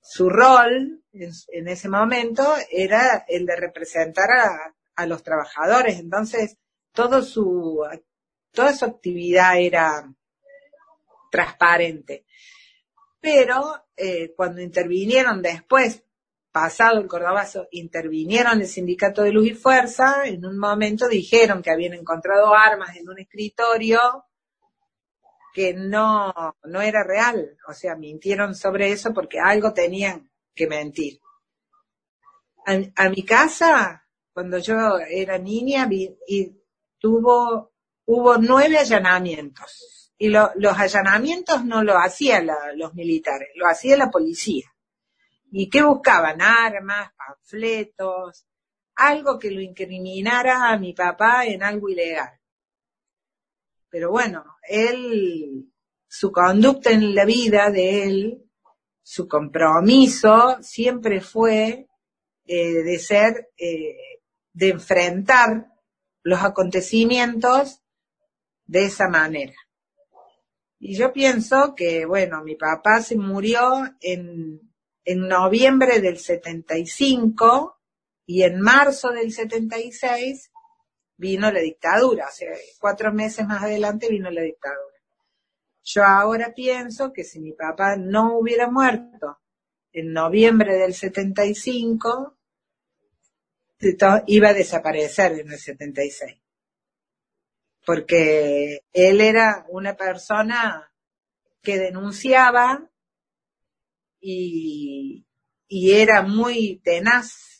su 0.00 0.28
rol 0.28 1.02
en, 1.12 1.30
en 1.48 1.68
ese 1.68 1.88
momento 1.88 2.54
era 2.70 3.24
el 3.28 3.46
de 3.46 3.56
representar 3.56 4.30
a, 4.30 4.74
a 4.94 5.06
los 5.06 5.22
trabajadores. 5.22 5.98
Entonces, 5.98 6.56
todo 6.92 7.22
su, 7.22 7.80
toda 8.50 8.74
su 8.74 8.84
actividad 8.84 9.58
era 9.58 10.12
transparente. 11.30 12.26
Pero 13.20 13.84
eh, 13.96 14.34
cuando 14.36 14.60
intervinieron 14.60 15.40
después, 15.40 16.02
pasado 16.50 17.00
el 17.00 17.06
Cordobazo, 17.06 17.68
intervinieron 17.70 18.60
el 18.60 18.66
sindicato 18.66 19.22
de 19.22 19.32
Luz 19.32 19.46
y 19.46 19.54
Fuerza, 19.54 20.26
en 20.26 20.44
un 20.44 20.58
momento 20.58 21.08
dijeron 21.08 21.62
que 21.62 21.70
habían 21.70 21.94
encontrado 21.94 22.54
armas 22.54 22.96
en 22.96 23.08
un 23.08 23.18
escritorio 23.18 24.00
que 25.52 25.74
no, 25.74 26.32
no 26.64 26.80
era 26.80 27.04
real. 27.04 27.56
O 27.68 27.72
sea, 27.72 27.94
mintieron 27.96 28.54
sobre 28.54 28.92
eso 28.92 29.12
porque 29.12 29.38
algo 29.38 29.72
tenían 29.72 30.30
que 30.54 30.66
mentir. 30.66 31.20
a 32.96 33.08
mi 33.08 33.24
casa 33.24 34.02
cuando 34.32 34.58
yo 34.58 34.98
era 34.98 35.38
niña 35.38 35.88
y 35.90 36.56
tuvo, 36.98 37.72
hubo 38.06 38.38
nueve 38.38 38.78
allanamientos. 38.78 40.12
Y 40.16 40.28
los 40.28 40.78
allanamientos 40.78 41.64
no 41.64 41.82
lo 41.82 41.98
hacían 41.98 42.48
los 42.76 42.94
militares, 42.94 43.48
lo 43.56 43.66
hacía 43.66 43.96
la 43.96 44.10
policía. 44.10 44.72
¿Y 45.50 45.68
qué 45.68 45.82
buscaban? 45.82 46.40
Armas, 46.40 47.10
panfletos, 47.16 48.46
algo 48.94 49.38
que 49.38 49.50
lo 49.50 49.60
incriminara 49.60 50.70
a 50.70 50.78
mi 50.78 50.92
papá 50.92 51.44
en 51.44 51.62
algo 51.62 51.88
ilegal. 51.88 52.40
Pero 53.92 54.10
bueno, 54.10 54.42
él, 54.66 55.70
su 56.08 56.32
conducta 56.32 56.90
en 56.90 57.14
la 57.14 57.26
vida 57.26 57.70
de 57.70 58.04
él, 58.04 58.50
su 59.02 59.28
compromiso 59.28 60.56
siempre 60.62 61.20
fue 61.20 61.88
eh, 62.46 62.72
de 62.72 62.98
ser 62.98 63.50
eh, 63.58 64.22
de 64.54 64.70
enfrentar 64.70 65.66
los 66.22 66.42
acontecimientos 66.42 67.82
de 68.64 68.86
esa 68.86 69.08
manera. 69.08 69.56
Y 70.78 70.96
yo 70.96 71.12
pienso 71.12 71.74
que, 71.76 72.06
bueno, 72.06 72.42
mi 72.42 72.54
papá 72.54 73.02
se 73.02 73.16
murió 73.16 73.94
en, 74.00 74.72
en 75.04 75.28
noviembre 75.28 76.00
del 76.00 76.16
75 76.16 77.78
y 78.24 78.42
en 78.44 78.58
marzo 78.58 79.10
del 79.10 79.32
76 79.32 80.51
vino 81.16 81.50
la 81.50 81.60
dictadura, 81.60 82.26
o 82.28 82.32
sea, 82.32 82.50
cuatro 82.80 83.12
meses 83.12 83.46
más 83.46 83.62
adelante 83.62 84.08
vino 84.08 84.30
la 84.30 84.42
dictadura. 84.42 84.96
Yo 85.84 86.04
ahora 86.04 86.52
pienso 86.54 87.12
que 87.12 87.24
si 87.24 87.40
mi 87.40 87.52
papá 87.52 87.96
no 87.96 88.38
hubiera 88.38 88.70
muerto 88.70 89.38
en 89.92 90.12
noviembre 90.12 90.76
del 90.76 90.94
75, 90.94 92.36
iba 94.26 94.48
a 94.48 94.54
desaparecer 94.54 95.40
en 95.40 95.50
el 95.50 95.58
76. 95.58 96.38
Porque 97.84 98.84
él 98.92 99.20
era 99.20 99.66
una 99.68 99.96
persona 99.96 100.92
que 101.62 101.78
denunciaba 101.78 102.88
y, 104.20 105.26
y 105.66 105.92
era 105.92 106.22
muy 106.22 106.80
tenaz 106.84 107.51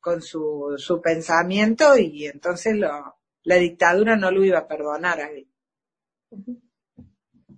con 0.00 0.22
su, 0.22 0.74
su 0.76 1.00
pensamiento 1.00 1.96
y 1.98 2.26
entonces 2.26 2.76
lo, 2.76 3.16
la 3.44 3.56
dictadura 3.56 4.16
no 4.16 4.30
lo 4.30 4.44
iba 4.44 4.58
a 4.58 4.68
perdonar 4.68 5.20
a 5.20 5.30
él. 5.30 5.48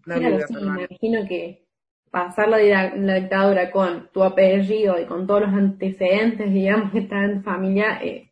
No 0.06 0.14
claro, 0.16 0.38
sí, 0.46 0.54
me 0.54 0.84
imagino 0.84 1.26
que 1.28 1.66
pasar 2.10 2.48
la, 2.48 2.58
la, 2.96 3.14
dictadura 3.14 3.70
con 3.70 4.08
tu 4.12 4.22
apellido 4.22 5.00
y 5.00 5.06
con 5.06 5.26
todos 5.26 5.42
los 5.42 5.50
antecedentes, 5.50 6.52
digamos, 6.52 6.92
que 6.92 7.00
están 7.00 7.30
en 7.30 7.44
familia, 7.44 8.00
eh, 8.02 8.30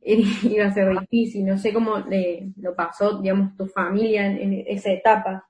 iba 0.02 0.66
a 0.66 0.72
ser 0.72 0.98
difícil. 1.00 1.46
No 1.46 1.58
sé 1.58 1.72
cómo 1.72 2.04
lo 2.56 2.74
pasó, 2.74 3.20
digamos, 3.20 3.56
tu 3.56 3.66
familia 3.66 4.26
en, 4.26 4.64
esa 4.66 4.90
etapa. 4.90 5.49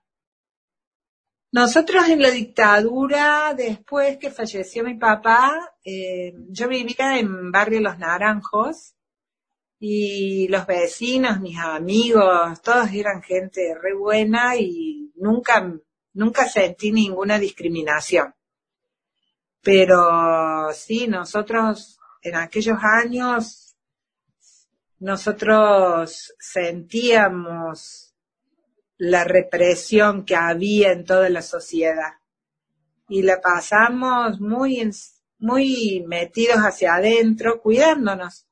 Nosotros 1.52 2.08
en 2.08 2.22
la 2.22 2.30
dictadura, 2.30 3.54
después 3.54 4.18
que 4.18 4.30
falleció 4.30 4.84
mi 4.84 4.94
papá, 4.94 5.74
eh, 5.84 6.32
yo 6.48 6.68
vivía 6.68 7.18
en 7.18 7.50
Barrio 7.50 7.80
Los 7.80 7.98
Naranjos 7.98 8.94
y 9.80 10.46
los 10.48 10.66
vecinos, 10.66 11.40
mis 11.40 11.58
amigos, 11.58 12.60
todos 12.62 12.92
eran 12.92 13.22
gente 13.22 13.74
re 13.74 13.94
buena 13.94 14.56
y 14.56 15.12
nunca 15.16 15.80
nunca 16.12 16.48
sentí 16.48 16.92
ninguna 16.92 17.38
discriminación. 17.38 18.34
Pero 19.62 20.72
sí, 20.72 21.06
nosotros 21.06 21.98
en 22.22 22.36
aquellos 22.36 22.78
años, 22.82 23.76
nosotros 24.98 26.34
sentíamos 26.38 28.09
la 29.00 29.24
represión 29.24 30.26
que 30.26 30.36
había 30.36 30.92
en 30.92 31.06
toda 31.06 31.30
la 31.30 31.40
sociedad 31.40 32.18
y 33.08 33.22
la 33.22 33.40
pasamos 33.40 34.40
muy, 34.42 34.90
muy 35.38 36.04
metidos 36.06 36.58
hacia 36.58 36.96
adentro, 36.96 37.62
cuidándonos, 37.62 38.46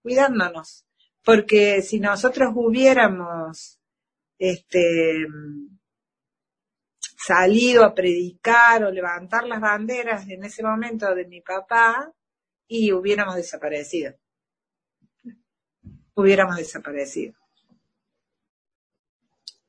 cuidándonos, 0.00 0.86
porque 1.22 1.82
si 1.82 2.00
nosotros 2.00 2.52
hubiéramos, 2.54 3.78
este, 4.38 5.26
salido 7.18 7.84
a 7.84 7.94
predicar 7.94 8.84
o 8.84 8.90
levantar 8.90 9.46
las 9.46 9.60
banderas 9.60 10.26
en 10.30 10.44
ese 10.44 10.62
momento 10.62 11.14
de 11.14 11.26
mi 11.26 11.42
papá 11.42 12.10
y 12.66 12.90
hubiéramos 12.92 13.34
desaparecido. 13.34 14.14
Hubiéramos 16.14 16.56
desaparecido. 16.56 17.34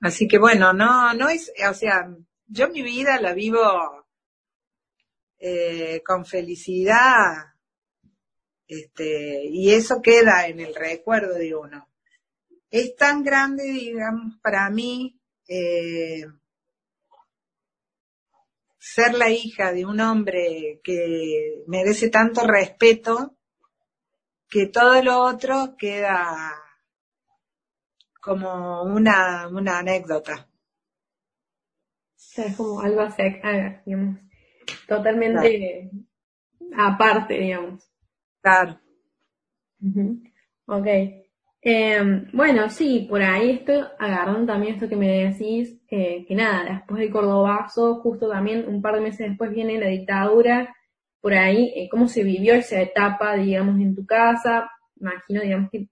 Así 0.01 0.27
que 0.27 0.37
bueno, 0.37 0.73
no, 0.73 1.13
no 1.13 1.29
es, 1.29 1.51
o 1.69 1.73
sea, 1.73 2.09
yo 2.47 2.69
mi 2.69 2.81
vida 2.81 3.19
la 3.19 3.33
vivo 3.33 4.07
eh, 5.39 6.01
con 6.05 6.25
felicidad, 6.25 7.53
este, 8.67 9.45
y 9.45 9.71
eso 9.73 10.01
queda 10.01 10.47
en 10.47 10.59
el 10.59 10.75
recuerdo 10.75 11.33
de 11.33 11.55
uno. 11.55 11.89
Es 12.69 12.95
tan 12.95 13.23
grande, 13.23 13.63
digamos, 13.63 14.37
para 14.41 14.69
mí, 14.69 15.19
eh, 15.47 16.25
ser 18.77 19.13
la 19.15 19.29
hija 19.29 19.73
de 19.73 19.85
un 19.85 19.99
hombre 19.99 20.79
que 20.83 21.63
merece 21.67 22.09
tanto 22.09 22.45
respeto 22.45 23.35
que 24.49 24.67
todo 24.67 25.01
lo 25.03 25.19
otro 25.21 25.75
queda 25.77 26.55
como 28.29 28.83
una, 28.83 29.47
una 29.47 29.79
anécdota. 29.79 30.47
O 32.37 32.41
es 32.41 32.55
como 32.55 32.79
algo 32.79 33.01
así, 33.01 33.23
digamos, 33.87 34.19
totalmente 34.87 35.89
aparte, 36.77 37.39
digamos. 37.39 37.91
Claro. 38.39 38.79
Ok. 40.67 40.87
Eh, 41.61 42.27
bueno, 42.31 42.69
sí, 42.69 43.07
por 43.09 43.23
ahí 43.23 43.49
estoy 43.49 43.83
agarrando 43.97 44.53
también 44.53 44.75
esto 44.75 44.87
que 44.87 44.95
me 44.95 45.25
decís, 45.25 45.81
eh, 45.89 46.23
que 46.27 46.35
nada, 46.35 46.71
después 46.71 46.99
del 46.99 47.11
Cordobazo, 47.11 47.95
justo 47.95 48.29
también 48.29 48.65
un 48.67 48.81
par 48.81 48.93
de 48.93 49.01
meses 49.01 49.27
después 49.27 49.49
viene 49.49 49.79
la 49.79 49.87
dictadura, 49.87 50.73
por 51.19 51.33
ahí, 51.33 51.73
eh, 51.75 51.89
cómo 51.89 52.07
se 52.07 52.23
vivió 52.23 52.53
esa 52.53 52.79
etapa, 52.79 53.35
digamos, 53.35 53.81
en 53.81 53.95
tu 53.95 54.05
casa, 54.05 54.69
imagino, 54.99 55.41
digamos, 55.41 55.71
que 55.71 55.89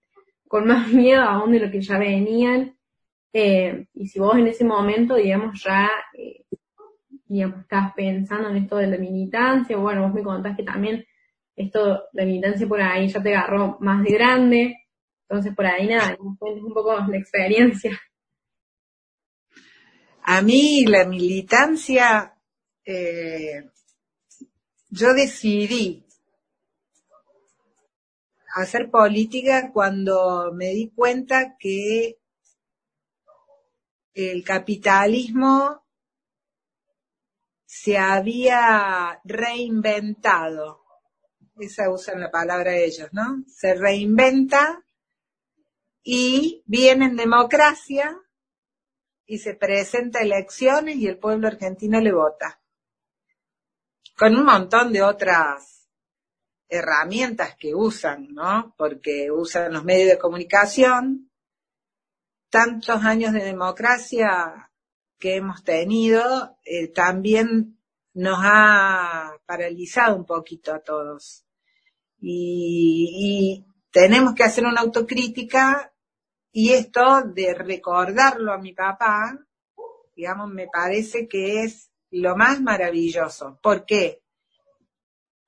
con 0.48 0.66
más 0.68 0.88
miedo 0.94 1.22
aún 1.22 1.52
de 1.52 1.60
lo 1.60 1.72
que 1.72 1.82
ya 1.82 1.98
venían, 1.98 2.76
eh, 3.34 3.86
y 3.94 4.08
si 4.08 4.20
vos 4.20 4.38
en 4.38 4.48
ese 4.48 4.66
momento, 4.66 5.16
digamos, 5.16 5.62
ya 5.64 5.90
digamos, 7.28 7.62
estabas 7.62 7.94
pensando 7.94 8.50
en 8.50 8.58
esto 8.58 8.78
de 8.78 8.88
la 8.88 8.98
militancia? 8.98 9.78
Bueno, 9.78 10.04
vos 10.04 10.14
me 10.14 10.24
contás 10.24 10.56
que 10.56 10.64
también 10.64 11.06
esto, 11.56 12.04
la 12.14 12.26
militancia 12.26 12.68
por 12.68 12.82
ahí 12.82 13.08
ya 13.08 13.22
te 13.22 13.36
agarró 13.36 13.78
más 13.82 14.04
de 14.04 14.12
grande, 14.12 14.88
entonces 15.28 15.56
por 15.56 15.66
ahí 15.66 15.88
nada, 15.88 16.16
nos 16.22 16.38
cuentes 16.38 16.64
un 16.64 16.74
poco 16.74 16.96
la 17.08 17.18
experiencia. 17.18 18.00
A 20.24 20.42
mí 20.42 20.86
la 20.86 21.06
militancia, 21.06 22.34
eh, 22.86 23.64
yo 24.90 25.14
decidí 25.14 26.06
hacer 28.62 28.90
política 28.90 29.72
cuando 29.72 30.52
me 30.54 30.70
di 30.70 30.90
cuenta 30.90 31.56
que 31.58 32.20
el 34.14 34.44
capitalismo 34.44 35.86
se 37.66 37.98
había 37.98 39.22
reinventado. 39.24 40.84
Esa 41.60 41.92
usan 41.92 42.20
la 42.20 42.32
palabra 42.32 42.76
ellos, 42.76 43.10
¿no? 43.12 43.44
Se 43.48 43.76
reinventa 43.76 44.84
y 46.04 46.64
viene 46.66 47.06
en 47.06 47.16
democracia 47.16 48.18
y 49.26 49.40
se 49.40 49.54
presenta 49.54 50.22
elecciones 50.22 50.96
y 50.96 51.08
el 51.08 51.20
pueblo 51.20 51.48
argentino 51.48 52.00
le 52.00 52.14
vota. 52.14 52.60
Con 54.18 54.36
un 54.36 54.46
montón 54.46 54.92
de 54.94 55.04
otras 55.04 55.77
herramientas 56.70 57.56
que 57.56 57.74
usan, 57.74 58.34
¿no? 58.34 58.74
Porque 58.78 59.32
usan 59.32 59.74
los 59.74 59.84
medios 59.84 60.10
de 60.10 60.18
comunicación, 60.18 61.32
tantos 62.50 63.04
años 63.04 63.34
de 63.34 63.44
democracia 63.44 64.72
que 65.18 65.36
hemos 65.36 65.64
tenido, 65.64 66.58
eh, 66.64 66.90
también 66.90 67.80
nos 68.14 68.40
ha 68.42 69.32
paralizado 69.46 70.16
un 70.16 70.26
poquito 70.26 70.74
a 70.74 70.80
todos. 70.80 71.46
Y, 72.20 73.64
y 73.64 73.66
tenemos 73.92 74.34
que 74.34 74.44
hacer 74.44 74.66
una 74.66 74.82
autocrítica 74.82 75.94
y 76.52 76.74
esto 76.74 77.22
de 77.22 77.54
recordarlo 77.54 78.52
a 78.52 78.58
mi 78.58 78.74
papá, 78.74 79.38
digamos, 80.16 80.50
me 80.50 80.68
parece 80.68 81.28
que 81.28 81.64
es 81.64 81.92
lo 82.10 82.36
más 82.36 82.62
maravilloso. 82.62 83.60
¿Por 83.62 83.86
qué? 83.86 84.24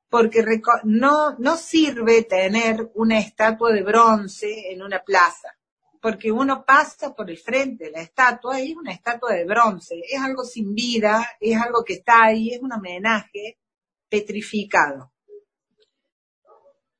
Porque 0.10 0.44
no, 0.86 1.36
no 1.38 1.58
sirve 1.58 2.24
tener 2.24 2.90
una 2.96 3.20
estatua 3.20 3.72
de 3.72 3.84
bronce 3.84 4.72
en 4.72 4.82
una 4.82 5.04
plaza, 5.04 5.56
porque 6.02 6.32
uno 6.32 6.66
pasa 6.66 7.14
por 7.14 7.30
el 7.30 7.38
frente 7.38 7.86
de 7.86 7.92
la 7.92 8.02
estatua 8.02 8.60
y 8.60 8.72
es 8.72 8.78
una 8.78 8.92
estatua 8.92 9.34
de 9.34 9.46
bronce, 9.46 10.02
es 10.10 10.20
algo 10.20 10.44
sin 10.44 10.74
vida, 10.74 11.38
es 11.40 11.56
algo 11.62 11.84
que 11.84 11.94
está 11.94 12.24
ahí, 12.24 12.50
es 12.50 12.62
un 12.62 12.74
homenaje 12.74 13.60
petrificado 14.10 15.12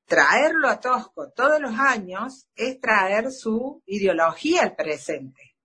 traerlo 0.10 0.68
a 0.68 0.80
Tosco 0.82 1.32
todos 1.32 1.62
los 1.62 1.80
años 1.80 2.48
es 2.56 2.82
traer 2.82 3.32
su 3.32 3.82
ideología 3.86 4.64
al 4.64 4.76
presente. 4.76 5.56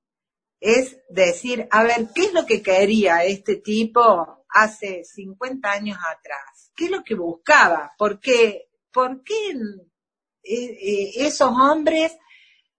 Es 0.61 0.99
decir, 1.09 1.67
a 1.71 1.83
ver, 1.83 2.09
¿qué 2.15 2.27
es 2.27 2.33
lo 2.35 2.47
que 2.47 2.63
quería 2.63 3.25
este 3.25 3.57
tipo 3.57 4.44
hace 4.55 5.05
50 5.05 5.71
años 5.71 5.99
atrás? 5.99 6.71
¿Qué 6.75 6.87
es 6.87 6.91
lo 6.91 7.05
que 7.05 7.15
buscaba? 7.15 7.93
¿Por 7.99 8.21
qué, 8.21 8.69
por 8.91 9.23
qué 9.23 9.51
eh, 9.51 10.79
eh, 10.81 11.11
esos 11.27 11.51
hombres 11.51 12.13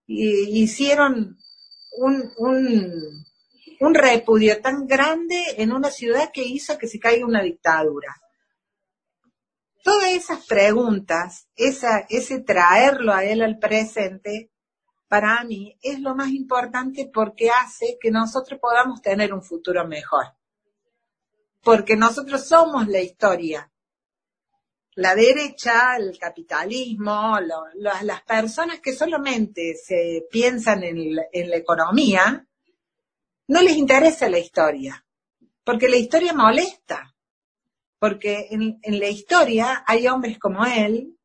eh, 0.08 0.48
hicieron 0.50 1.38
un, 1.98 3.26
repudio 3.94 4.62
tan 4.62 4.88
grande 4.88 5.38
en 5.58 5.72
una 5.72 5.92
ciudad 5.92 6.32
que 6.34 6.44
hizo 6.44 6.78
que 6.78 6.88
se 6.88 7.00
caiga 7.00 7.26
una 7.26 7.44
dictadura? 7.44 8.16
todas 9.84 10.14
esas 10.14 10.44
preguntas, 10.48 11.48
ese 11.56 12.40
traerlo 12.40 13.14
a 13.14 13.24
él 13.24 13.44
al 13.44 13.60
presente, 13.60 14.50
para 15.08 15.44
mí 15.44 15.78
es 15.82 16.00
lo 16.00 16.16
más 16.16 16.30
importante 16.30 17.10
porque 17.14 17.50
hace 17.52 17.98
que 18.02 18.10
nosotros 18.10 18.60
podamos 18.60 19.02
tener 19.02 19.32
un 19.32 19.44
futuro 19.44 19.88
mejor. 19.88 20.26
Porque 21.66 21.98
nosotros 21.98 22.48
somos 22.48 22.88
la 22.88 23.02
historia. 23.02 23.70
La 24.94 25.14
derecha, 25.14 25.98
el 25.98 26.18
capitalismo, 26.18 27.38
las 27.74 28.22
personas 28.22 28.80
que 28.80 28.94
solamente 28.94 29.76
se 29.76 30.26
piensan 30.32 30.84
en 30.86 31.50
la 31.50 31.58
economía, 31.58 32.48
no 33.50 33.62
les 33.62 33.76
interesa 33.76 34.30
la 34.30 34.40
historia. 34.40 35.06
Porque 35.66 35.90
la 35.90 35.98
historia 35.98 36.32
molesta 36.32 37.16
porque 38.06 38.50
en, 38.52 39.00
la 39.00 39.08
historia 39.08 39.84
hay 39.88 40.08
hombres 40.08 40.38
como 40.38 40.64
él, 40.64 41.18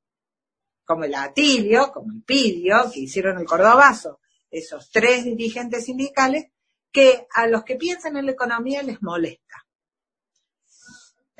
como 0.84 1.04
el 1.04 1.14
Atilio, 1.14 1.92
como 1.92 2.10
el 2.10 2.22
Pidio, 2.22 2.90
que 2.90 3.00
hicieron 3.00 3.38
el 3.38 3.44
Cordobazo, 3.44 4.20
esos 4.50 4.90
tres 4.90 5.24
dirigentes 5.24 5.84
sindicales, 5.84 6.46
que 6.90 7.26
a 7.34 7.46
los 7.48 7.64
que 7.64 7.76
piensan 7.76 8.16
en 8.16 8.24
la 8.24 8.32
economía 8.32 8.82
les 8.82 9.02
molesta. 9.02 9.66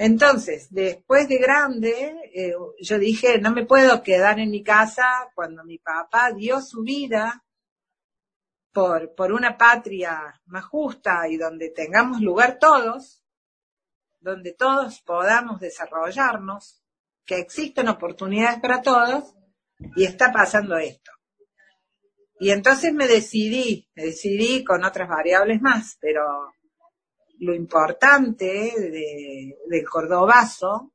Entonces, 0.03 0.69
después 0.71 1.29
de 1.29 1.37
grande, 1.37 2.31
eh, 2.33 2.55
yo 2.81 2.99
dije, 2.99 3.39
no 3.39 3.51
me 3.51 3.67
puedo 3.67 4.03
quedar 4.03 4.41
en 4.41 4.51
mi 4.51 4.63
casa 4.63 5.31
cuando 5.35 5.63
mi 5.63 5.77
papá 5.77 6.33
dio 6.33 6.63
su 6.63 6.81
vida 6.81 7.45
por, 8.73 9.15
por 9.15 9.31
una 9.31 9.59
patria 9.59 10.41
más 10.47 10.65
justa 10.65 11.29
y 11.29 11.37
donde 11.37 11.69
tengamos 11.69 12.23
lugar 12.23 12.59
todos, 12.59 13.23
donde 14.21 14.55
todos 14.55 15.03
podamos 15.03 15.61
desarrollarnos, 15.61 16.83
que 17.27 17.37
existen 17.37 17.89
oportunidades 17.89 18.59
para 18.59 18.81
todos 18.81 19.35
y 19.97 20.05
está 20.05 20.33
pasando 20.33 20.79
esto. 20.79 21.11
Y 22.39 22.53
entonces 22.53 22.95
me 22.95 23.07
decidí, 23.07 23.87
me 23.95 24.05
decidí 24.05 24.65
con 24.65 24.83
otras 24.83 25.11
variables 25.11 25.61
más, 25.61 25.99
pero 26.01 26.55
lo 27.41 27.55
importante 27.55 28.73
del 29.69 29.89
cordobazo 29.89 30.93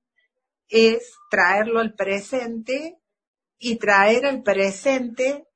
es 0.68 1.14
traerlo 1.30 1.80
al 1.80 1.94
presente 1.94 3.00
y 3.60 3.76
traer 3.78 4.26
al 4.26 4.42
presente 4.42 5.48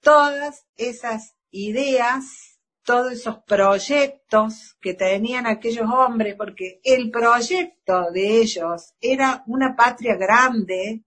todas 0.00 0.66
esas 0.76 1.36
ideas 1.50 2.50
todos 2.82 3.12
esos 3.12 3.38
proyectos 3.44 4.76
que 4.80 4.94
tenían 4.94 5.46
aquellos 5.46 5.86
hombres, 5.88 6.34
porque 6.36 6.80
el 6.82 7.10
proyecto 7.10 8.10
de 8.10 8.40
ellos 8.40 8.94
era 9.00 9.44
una 9.46 9.76
patria 9.76 10.16
grande, 10.16 11.04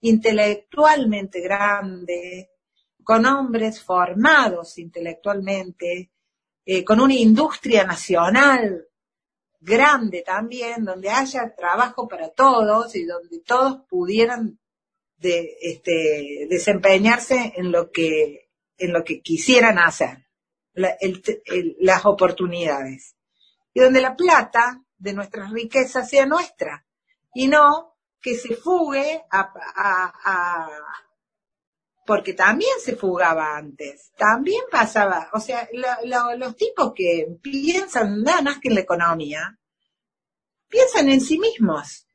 intelectualmente 0.00 1.42
grande, 1.42 2.50
con 3.02 3.26
hombres 3.26 3.82
formados 3.82 4.78
intelectualmente, 4.78 6.13
eh, 6.64 6.84
con 6.84 7.00
una 7.00 7.14
industria 7.14 7.84
nacional 7.84 8.88
grande 9.60 10.22
también, 10.22 10.84
donde 10.84 11.10
haya 11.10 11.54
trabajo 11.54 12.06
para 12.06 12.30
todos 12.30 12.94
y 12.96 13.04
donde 13.04 13.40
todos 13.40 13.82
pudieran 13.88 14.58
este, 15.20 16.46
desempeñarse 16.50 17.54
en 17.56 17.72
lo 17.72 17.90
que, 17.90 18.50
en 18.76 18.92
lo 18.92 19.02
que 19.04 19.20
quisieran 19.20 19.78
hacer 19.78 20.26
las 20.74 22.04
oportunidades. 22.04 23.16
Y 23.72 23.80
donde 23.80 24.00
la 24.00 24.16
plata 24.16 24.84
de 24.98 25.12
nuestras 25.14 25.50
riquezas 25.50 26.08
sea 26.08 26.26
nuestra 26.26 26.86
y 27.32 27.48
no 27.48 27.96
que 28.20 28.36
se 28.36 28.56
fugue 28.56 29.22
a, 29.30 29.52
porque 32.06 32.34
también 32.34 32.78
se 32.82 32.96
fugaba 32.96 33.56
antes, 33.56 34.12
también 34.16 34.62
pasaba, 34.70 35.30
o 35.32 35.40
sea, 35.40 35.68
los 36.36 36.56
tipos 36.56 36.92
que 36.94 37.26
piensan 37.40 38.22
nada 38.22 38.42
más 38.42 38.58
que 38.58 38.68
en 38.68 38.74
la 38.74 38.80
economía, 38.82 39.58
piensan 40.68 41.08
en 41.08 41.20
sí 41.20 41.38
mismos. 41.38 42.06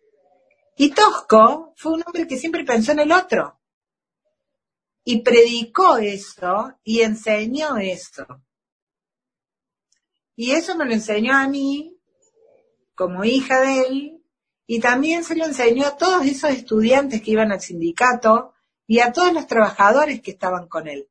Y 0.78 0.92
Tosco 0.92 1.74
fue 1.76 1.94
un 1.94 2.04
hombre 2.06 2.28
que 2.28 2.38
siempre 2.38 2.64
pensó 2.64 2.92
en 2.92 3.00
el 3.00 3.12
otro. 3.12 3.60
Y 5.04 5.22
predicó 5.22 5.98
eso 5.98 6.74
y 6.84 7.02
enseñó 7.02 7.78
eso. 7.78 8.26
Y 10.36 10.52
eso 10.52 10.76
me 10.76 10.86
lo 10.86 10.94
enseñó 10.94 11.36
a 11.36 11.48
mí, 11.48 11.98
como 12.96 13.26
hija 13.26 13.60
de 13.62 13.82
él, 13.82 14.24
y 14.68 14.80
también 14.80 15.24
se 15.24 15.36
lo 15.36 15.46
enseñó 15.46 15.88
a 15.88 15.98
todos 15.98 16.26
esos 16.26 16.52
estudiantes 16.52 17.22
que 17.22 17.32
iban 17.32 17.52
al 17.52 17.60
sindicato 17.60 18.54
y 18.90 19.02
a 19.02 19.12
todos 19.12 19.32
los 19.32 19.46
trabajadores 19.46 20.20
que 20.20 20.32
estaban 20.32 20.68
con 20.68 20.88
él. 20.88 21.08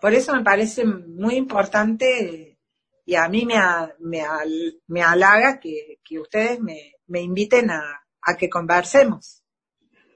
Por 0.00 0.14
eso 0.14 0.34
me 0.34 0.42
parece 0.42 0.86
muy 0.86 1.34
importante 1.34 2.56
y 3.04 3.14
a 3.14 3.28
mí 3.28 3.44
me, 3.44 3.56
me, 3.98 4.22
me 4.86 5.02
halaga 5.02 5.60
que, 5.60 5.98
ustedes 6.18 6.60
me, 6.60 6.94
me 7.08 7.20
inviten 7.20 7.70
a, 7.70 7.82
a, 8.22 8.36
que 8.36 8.48
conversemos. 8.48 9.44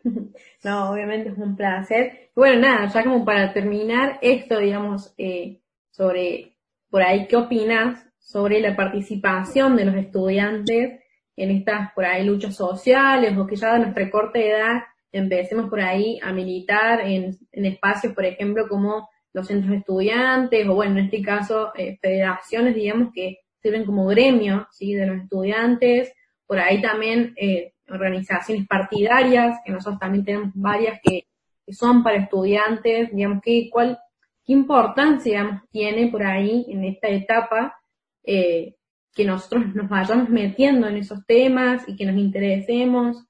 No, 0.64 0.92
obviamente 0.92 1.28
es 1.28 1.36
un 1.36 1.56
placer. 1.56 2.30
Bueno, 2.34 2.60
nada, 2.62 2.86
ya 2.86 3.04
como 3.04 3.22
para 3.22 3.52
terminar 3.52 4.18
esto, 4.22 4.58
digamos, 4.58 5.12
eh, 5.18 5.60
sobre 5.90 6.56
por 6.88 7.02
ahí, 7.02 7.28
¿qué 7.28 7.36
opinas 7.36 8.02
sobre 8.18 8.60
la 8.60 8.74
participación 8.74 9.76
de 9.76 9.84
los 9.84 9.94
estudiantes 9.94 11.02
en 11.36 11.50
estas, 11.50 11.92
por 11.92 12.06
ahí, 12.06 12.24
luchas 12.24 12.56
sociales 12.56 13.36
o 13.36 13.46
que 13.46 13.56
ya 13.56 13.74
de 13.74 13.80
nuestra 13.80 14.10
corta 14.10 14.38
edad 14.38 14.84
empecemos 15.14 15.70
por 15.70 15.80
ahí 15.80 16.18
a 16.22 16.32
militar 16.32 17.00
en, 17.00 17.38
espacios, 17.52 18.12
por 18.14 18.24
ejemplo, 18.24 18.68
como 18.68 19.08
los 19.32 19.46
centros 19.46 19.70
de 19.70 19.78
estudiantes 19.78 20.66
o, 20.68 20.74
bueno, 20.74 20.98
en 20.98 21.06
este 21.06 21.22
caso, 21.22 21.72
eh, 21.76 21.98
federaciones, 22.02 22.74
digamos, 22.74 23.12
que 23.14 23.38
sirven 23.62 23.84
como 23.84 24.06
gremio, 24.06 24.66
¿sí?, 24.70 24.94
de 24.94 25.06
los 25.06 25.22
estudiantes. 25.22 26.12
Por 26.46 26.58
ahí 26.58 26.82
también 26.82 27.32
eh, 27.36 27.72
organizaciones 27.88 28.66
partidarias, 28.66 29.58
que 29.64 29.72
nosotros 29.72 30.00
también 30.00 30.24
tenemos 30.24 30.50
varias 30.54 31.00
que, 31.02 31.26
son 31.68 32.02
para 32.02 32.18
estudiantes, 32.18 33.10
digamos, 33.10 33.40
que, 33.42 33.70
cuál, 33.70 33.98
qué 34.44 34.52
importancia, 34.52 35.38
digamos, 35.40 35.62
tiene 35.70 36.08
por 36.08 36.22
ahí 36.22 36.66
en 36.68 36.84
esta 36.84 37.08
etapa 37.08 37.74
eh, 38.22 38.74
que 39.14 39.24
nosotros 39.24 39.74
nos 39.74 39.88
vayamos 39.88 40.28
metiendo 40.28 40.88
en 40.88 40.96
esos 40.96 41.24
temas 41.24 41.88
y 41.88 41.96
que 41.96 42.04
nos 42.04 42.16
interesemos. 42.16 43.24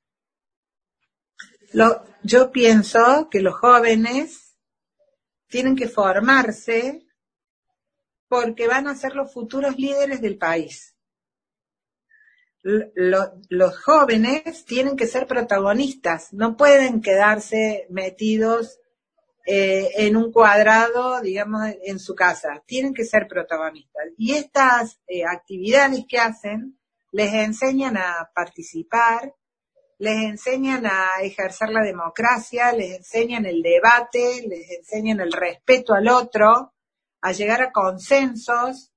Yo 2.22 2.52
pienso 2.52 3.28
que 3.30 3.40
los 3.40 3.54
jóvenes 3.54 4.56
tienen 5.48 5.76
que 5.76 5.88
formarse 5.88 7.06
porque 8.28 8.66
van 8.66 8.88
a 8.88 8.96
ser 8.96 9.14
los 9.14 9.32
futuros 9.32 9.76
líderes 9.76 10.20
del 10.20 10.38
país. 10.38 10.96
los 12.62 13.84
jóvenes 13.84 14.64
tienen 14.64 14.96
que 14.96 15.06
ser 15.06 15.26
protagonistas, 15.26 16.32
no 16.32 16.56
pueden 16.56 17.02
quedarse 17.02 17.86
metidos 17.90 18.80
eh, 19.46 19.90
en 19.96 20.16
un 20.16 20.32
cuadrado, 20.32 21.20
digamos, 21.20 21.68
en 21.82 21.98
su 21.98 22.14
casa. 22.14 22.62
Tienen 22.66 22.94
que 22.94 23.04
ser 23.04 23.28
protagonistas. 23.28 24.04
Y 24.16 24.32
estas 24.32 24.98
eh, 25.06 25.24
actividades 25.24 26.06
que 26.08 26.18
hacen 26.18 26.78
les 27.12 27.34
enseñan 27.34 27.98
a 27.98 28.30
participar, 28.34 29.34
les 29.98 30.16
enseñan 30.24 30.86
a 30.86 31.22
ejercer 31.22 31.70
la 31.70 31.82
democracia, 31.82 32.72
les 32.72 32.98
enseñan 32.98 33.46
el 33.46 33.62
debate, 33.62 34.44
les 34.48 34.70
enseñan 34.78 35.20
el 35.20 35.32
respeto 35.32 35.94
al 35.94 36.08
otro, 36.08 36.74
a 37.20 37.32
llegar 37.32 37.62
a 37.62 37.72
consensos, 37.72 38.92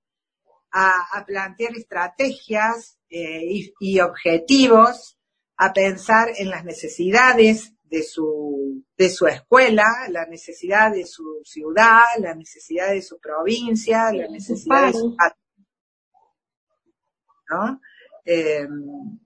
a, 0.72 1.24
plantear 1.26 1.72
estrategias 1.76 3.00
eh, 3.10 3.72
y 3.80 4.00
objetivos, 4.00 5.18
a 5.58 5.74
pensar 5.74 6.30
en 6.38 6.50
las 6.50 6.64
necesidades 6.66 7.74
de 7.90 8.04
su, 8.04 8.84
de 8.98 9.10
su 9.10 9.28
escuela, 9.28 9.86
la 10.10 10.26
necesidad 10.26 10.92
de 10.92 11.06
su 11.06 11.42
ciudad, 11.44 12.04
la 12.20 12.36
necesidad 12.36 12.90
de 12.90 13.02
su 13.02 13.20
provincia, 13.20 14.12
la 14.12 14.28
necesidad 14.28 14.88
de 14.88 14.94
su 14.94 15.16
¿no? 17.50 17.80
Em, 18.26 19.20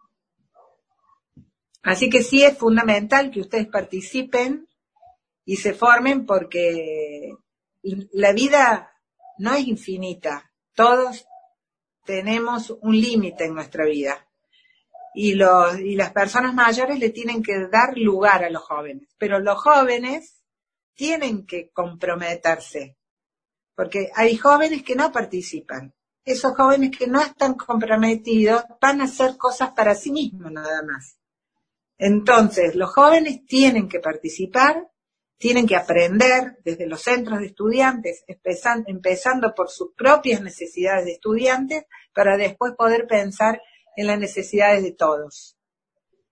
así 1.84 2.10
que 2.10 2.24
sí 2.24 2.44
es 2.44 2.58
fundamental 2.58 3.32
que 3.32 3.42
ustedes 3.42 3.68
participen 3.68 4.68
y 5.46 5.58
se 5.58 5.74
formen 5.74 6.26
porque 6.26 7.34
la 8.14 8.32
vida 8.34 8.92
no 9.38 9.54
es 9.54 9.68
infinita. 9.68 10.52
Todos 10.76 11.26
tenemos 12.06 12.70
un 12.82 13.00
límite 13.00 13.46
en 13.46 13.56
nuestra 13.56 13.86
vida 13.86 14.28
y, 15.14 15.34
los, 15.34 15.80
y 15.80 15.96
las 15.96 16.12
personas 16.12 16.54
mayores 16.54 17.00
le 17.00 17.10
tienen 17.10 17.44
que 17.44 17.68
dar 17.68 17.98
lugar 17.98 18.44
a 18.44 18.50
los 18.50 18.64
jóvenes. 18.64 19.10
Pero 19.18 19.40
los 19.40 19.62
jóvenes 19.62 20.42
tienen 20.94 21.46
que 21.46 21.70
comprometerse, 21.72 22.98
porque 23.76 24.12
hay 24.16 24.38
jóvenes 24.38 24.84
que 24.84 24.96
no 24.96 25.12
participan. 25.12 25.94
Esos 26.24 26.56
jóvenes 26.56 26.96
que 26.96 27.08
no 27.08 27.20
están 27.22 27.56
comprometidos 27.56 28.64
van 28.80 29.02
a 29.02 29.06
hacer 29.06 29.38
cosas 29.38 29.72
para 29.72 29.96
sí 29.96 30.12
mismos 30.12 30.52
nada 30.52 30.84
más. 30.84 31.18
Entonces, 32.04 32.74
los 32.74 32.92
jóvenes 32.92 33.46
tienen 33.46 33.88
que 33.88 34.00
participar, 34.00 34.88
tienen 35.38 35.68
que 35.68 35.76
aprender 35.76 36.58
desde 36.66 36.88
los 36.88 37.00
centros 37.00 37.40
de 37.40 37.46
estudiantes, 37.46 38.24
empezando 38.88 39.54
por 39.56 39.70
sus 39.70 39.94
propias 39.96 40.42
necesidades 40.42 41.06
de 41.06 41.12
estudiantes, 41.12 41.84
para 42.12 42.38
después 42.38 42.74
poder 42.76 43.06
pensar 43.06 43.62
en 43.96 44.08
las 44.08 44.18
necesidades 44.18 44.82
de 44.82 44.94
todos, 44.94 45.60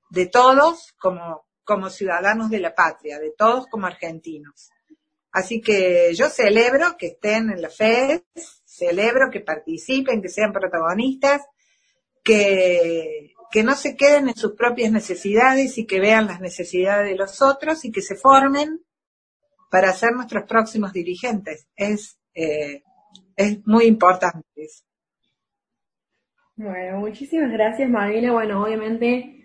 de 0.09 0.25
todos 0.25 0.95
como, 0.99 1.45
como 1.63 1.91
ciudadanos 1.91 2.49
de 2.49 2.61
la 2.61 2.73
patria, 2.73 3.19
de 3.19 3.31
todos 3.37 3.67
como 3.67 3.85
argentinos. 3.85 4.71
Así 5.31 5.61
que 5.61 6.15
yo 6.15 6.29
celebro 6.29 6.97
que 6.97 7.09
estén 7.09 7.51
en 7.51 7.61
la 7.61 7.69
FED, 7.69 8.23
celebro 8.65 9.29
que 9.31 9.41
participen, 9.41 10.19
que 10.19 10.29
sean 10.29 10.51
protagonistas, 10.51 11.43
que, 12.23 13.35
que 13.51 13.63
no 13.63 13.75
se 13.75 13.95
queden 13.95 14.29
en 14.29 14.35
sus 14.35 14.53
propias 14.55 14.91
necesidades 14.91 15.77
y 15.77 15.85
que 15.85 15.99
vean 15.99 16.27
las 16.27 16.41
necesidades 16.41 17.09
de 17.09 17.15
los 17.15 17.41
otros 17.41 17.83
y 17.85 17.91
que 17.91 18.01
se 18.01 18.15
formen 18.15 18.81
para 19.71 19.93
ser 19.93 20.11
nuestros 20.13 20.45
próximos 20.47 20.93
dirigentes. 20.93 21.67
Es, 21.75 22.19
eh, 22.33 22.83
es 23.35 23.65
muy 23.65 23.85
importante 23.85 24.45
eso. 24.55 24.83
Bueno, 26.55 26.99
muchísimas 26.99 27.51
gracias 27.51 27.89
Malvina. 27.89 28.33
Bueno, 28.33 28.63
obviamente 28.63 29.35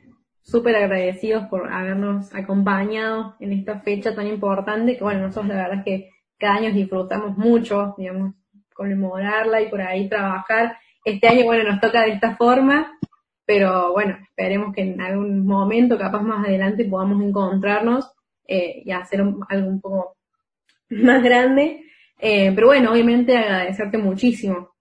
súper 0.45 0.77
agradecidos 0.77 1.47
por 1.47 1.73
habernos 1.73 2.35
acompañado 2.35 3.35
en 3.41 3.53
esta 3.53 3.81
fecha 3.81 4.15
tan 4.15 4.27
importante, 4.27 4.97
que 4.97 5.05
bueno, 5.05 5.21
nosotros 5.21 5.49
la 5.49 5.55
verdad 5.55 5.79
es 5.79 5.85
que 5.85 6.11
cada 6.39 6.57
año 6.57 6.73
disfrutamos 6.73 7.37
mucho, 7.39 7.95
digamos, 7.97 8.35
conmemorarla 8.75 9.63
y 9.63 9.69
por 9.69 9.81
ahí 9.81 10.09
trabajar. 10.09 10.77
Este 11.05 11.29
año, 11.29 11.45
bueno, 11.45 11.71
nos 11.71 11.81
toca 11.81 12.03
de 12.03 12.13
esta 12.13 12.37
forma, 12.37 12.99
pero 13.45 13.93
bueno, 13.93 14.19
esperemos 14.23 14.75
que 14.75 14.83
en 14.83 15.01
algún 15.01 15.47
momento, 15.47 15.99
capaz 15.99 16.23
más 16.23 16.47
adelante, 16.47 16.85
podamos 16.85 17.23
encontrarnos 17.23 18.11
eh, 18.47 18.83
y 18.85 18.91
hacer 18.91 19.21
algo 19.49 19.69
un 19.69 19.81
poco 19.81 20.17
más 20.91 21.23
grande. 21.23 21.81
Eh, 22.19 22.53
pero 22.55 22.69
bueno, 22.69 22.93
obviamente 22.93 23.37
agradecerte 23.37 23.99
muchísimo 23.99 24.75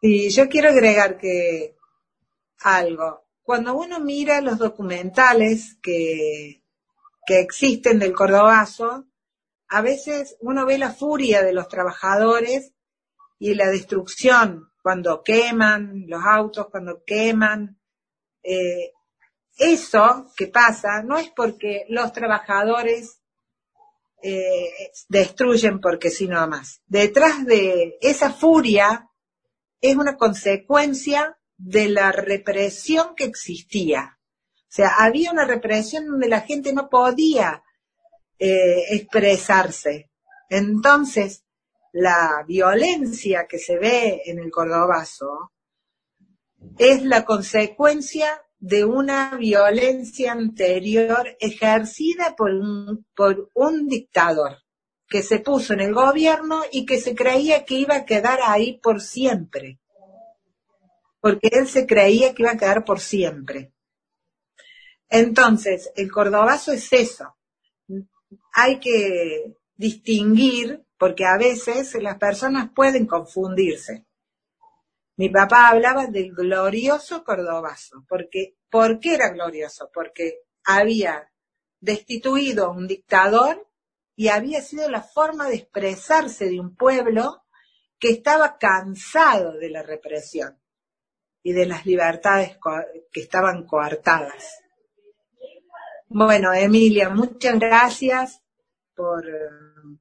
y 0.00 0.30
yo 0.30 0.48
quiero 0.48 0.68
agregar 0.68 1.18
que 1.18 1.74
algo, 2.60 3.24
cuando 3.42 3.74
uno 3.76 3.98
mira 3.98 4.40
los 4.40 4.58
documentales 4.58 5.76
que, 5.82 6.62
que 7.26 7.40
existen 7.40 7.98
del 7.98 8.12
Cordobazo, 8.12 9.06
a 9.68 9.82
veces 9.82 10.36
uno 10.40 10.66
ve 10.66 10.78
la 10.78 10.90
furia 10.90 11.42
de 11.42 11.52
los 11.52 11.68
trabajadores 11.68 12.72
y 13.38 13.54
la 13.54 13.68
destrucción 13.68 14.67
cuando 14.82 15.22
queman 15.22 16.04
los 16.06 16.22
autos, 16.24 16.68
cuando 16.70 17.02
queman. 17.04 17.78
Eh, 18.42 18.92
eso 19.58 20.32
que 20.36 20.46
pasa 20.46 21.02
no 21.02 21.18
es 21.18 21.30
porque 21.30 21.84
los 21.88 22.12
trabajadores 22.12 23.20
eh, 24.22 24.70
destruyen 25.08 25.80
porque 25.80 26.10
sí 26.10 26.28
nada 26.28 26.46
más. 26.46 26.80
Detrás 26.86 27.44
de 27.44 27.98
esa 28.00 28.32
furia 28.32 29.08
es 29.80 29.96
una 29.96 30.16
consecuencia 30.16 31.38
de 31.56 31.88
la 31.88 32.12
represión 32.12 33.14
que 33.16 33.24
existía. 33.24 34.18
O 34.56 34.70
sea, 34.70 34.90
había 34.98 35.32
una 35.32 35.44
represión 35.44 36.06
donde 36.06 36.28
la 36.28 36.40
gente 36.40 36.72
no 36.72 36.88
podía 36.88 37.62
eh, 38.38 38.94
expresarse. 38.94 40.10
Entonces, 40.48 41.44
la 41.92 42.44
violencia 42.46 43.46
que 43.48 43.58
se 43.58 43.78
ve 43.78 44.22
en 44.26 44.38
el 44.38 44.50
Cordobazo 44.50 45.52
es 46.76 47.02
la 47.04 47.24
consecuencia 47.24 48.42
de 48.58 48.84
una 48.84 49.36
violencia 49.36 50.32
anterior 50.32 51.36
ejercida 51.40 52.34
por 52.36 52.50
por 53.14 53.50
un 53.54 53.86
dictador 53.86 54.58
que 55.08 55.22
se 55.22 55.40
puso 55.40 55.72
en 55.72 55.80
el 55.80 55.94
gobierno 55.94 56.62
y 56.70 56.84
que 56.84 57.00
se 57.00 57.14
creía 57.14 57.64
que 57.64 57.74
iba 57.74 57.96
a 57.96 58.04
quedar 58.04 58.40
ahí 58.44 58.78
por 58.78 59.00
siempre. 59.00 59.80
Porque 61.20 61.48
él 61.50 61.66
se 61.66 61.86
creía 61.86 62.34
que 62.34 62.42
iba 62.42 62.52
a 62.52 62.58
quedar 62.58 62.84
por 62.84 63.00
siempre. 63.00 63.72
Entonces, 65.08 65.90
el 65.96 66.12
cordobazo 66.12 66.72
es 66.72 66.92
eso. 66.92 67.36
Hay 68.52 68.78
que 68.78 69.56
distinguir, 69.76 70.84
porque 70.98 71.24
a 71.24 71.38
veces 71.38 71.94
las 72.02 72.18
personas 72.18 72.70
pueden 72.74 73.06
confundirse. 73.06 74.04
Mi 75.16 75.30
papá 75.30 75.68
hablaba 75.68 76.06
del 76.06 76.32
glorioso 76.32 77.24
cordobazo, 77.24 78.04
porque, 78.08 78.56
¿por 78.70 79.00
qué 79.00 79.14
era 79.14 79.30
glorioso? 79.30 79.90
Porque 79.92 80.42
había 80.64 81.32
destituido 81.80 82.66
a 82.66 82.70
un 82.70 82.86
dictador 82.86 83.66
y 84.16 84.28
había 84.28 84.60
sido 84.60 84.88
la 84.90 85.02
forma 85.02 85.48
de 85.48 85.56
expresarse 85.56 86.48
de 86.48 86.60
un 86.60 86.74
pueblo 86.74 87.42
que 87.98 88.10
estaba 88.10 88.58
cansado 88.58 89.52
de 89.52 89.70
la 89.70 89.82
represión 89.82 90.60
y 91.42 91.52
de 91.52 91.66
las 91.66 91.86
libertades 91.86 92.58
que 93.12 93.20
estaban 93.20 93.64
coartadas. 93.64 94.60
Bueno, 96.08 96.52
Emilia, 96.52 97.10
muchas 97.10 97.58
gracias 97.58 98.42
por, 98.98 99.24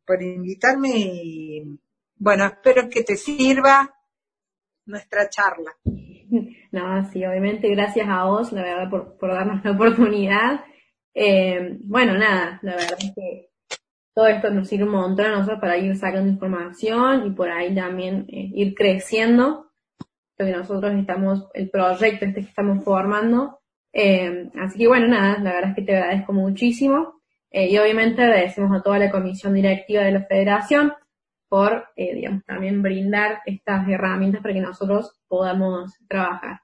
por 0.06 0.22
invitarme 0.22 0.90
y 0.90 1.80
bueno, 2.16 2.46
espero 2.46 2.90
que 2.90 3.04
te 3.04 3.16
sirva 3.16 3.94
nuestra 4.86 5.30
charla. 5.30 5.72
No, 6.70 7.10
sí, 7.10 7.26
obviamente 7.26 7.70
gracias 7.70 8.06
a 8.10 8.26
vos, 8.26 8.52
la 8.52 8.62
verdad, 8.62 8.90
por, 8.90 9.18
por 9.18 9.32
darnos 9.34 9.64
la 9.64 9.72
oportunidad. 9.72 10.66
Eh, 11.14 11.78
bueno, 11.80 12.18
nada, 12.18 12.60
la 12.62 12.76
verdad 12.76 12.98
es 13.00 13.14
que 13.16 13.50
todo 14.14 14.28
esto 14.28 14.50
nos 14.50 14.68
sirve 14.68 14.84
un 14.84 14.92
montón 14.92 15.28
a 15.28 15.32
nosotros 15.38 15.62
para 15.62 15.78
ir 15.78 15.96
sacando 15.96 16.30
información 16.30 17.28
y 17.28 17.30
por 17.30 17.50
ahí 17.50 17.74
también 17.74 18.26
eh, 18.28 18.52
ir 18.54 18.76
creciendo. 18.76 19.72
Lo 20.38 20.46
que 20.46 20.52
nosotros 20.52 20.94
estamos, 20.96 21.48
el 21.54 21.70
proyecto 21.70 22.26
este 22.26 22.42
que 22.42 22.50
estamos 22.50 22.84
formando. 22.84 23.60
Eh, 23.94 24.52
así 24.60 24.78
que 24.78 24.88
bueno, 24.90 25.08
nada, 25.08 25.40
la 25.40 25.54
verdad 25.54 25.70
es 25.70 25.76
que 25.78 25.84
te 25.84 25.96
agradezco 25.96 26.34
muchísimo. 26.34 27.17
Eh, 27.52 27.70
y 27.70 27.78
obviamente 27.78 28.24
agradecemos 28.24 28.78
a 28.78 28.82
toda 28.82 29.00
la 29.00 29.12
comisión 29.12 29.54
directiva 29.54 30.04
de 30.04 30.12
la 30.12 30.26
federación 30.26 30.94
por, 31.50 31.88
eh, 31.96 32.14
digamos, 32.14 32.44
también 32.46 32.82
brindar 32.82 33.42
estas 33.46 33.88
herramientas 33.88 34.42
para 34.42 34.54
que 34.54 34.62
nosotros 34.62 35.20
podamos 35.28 35.94
trabajar. 36.08 36.62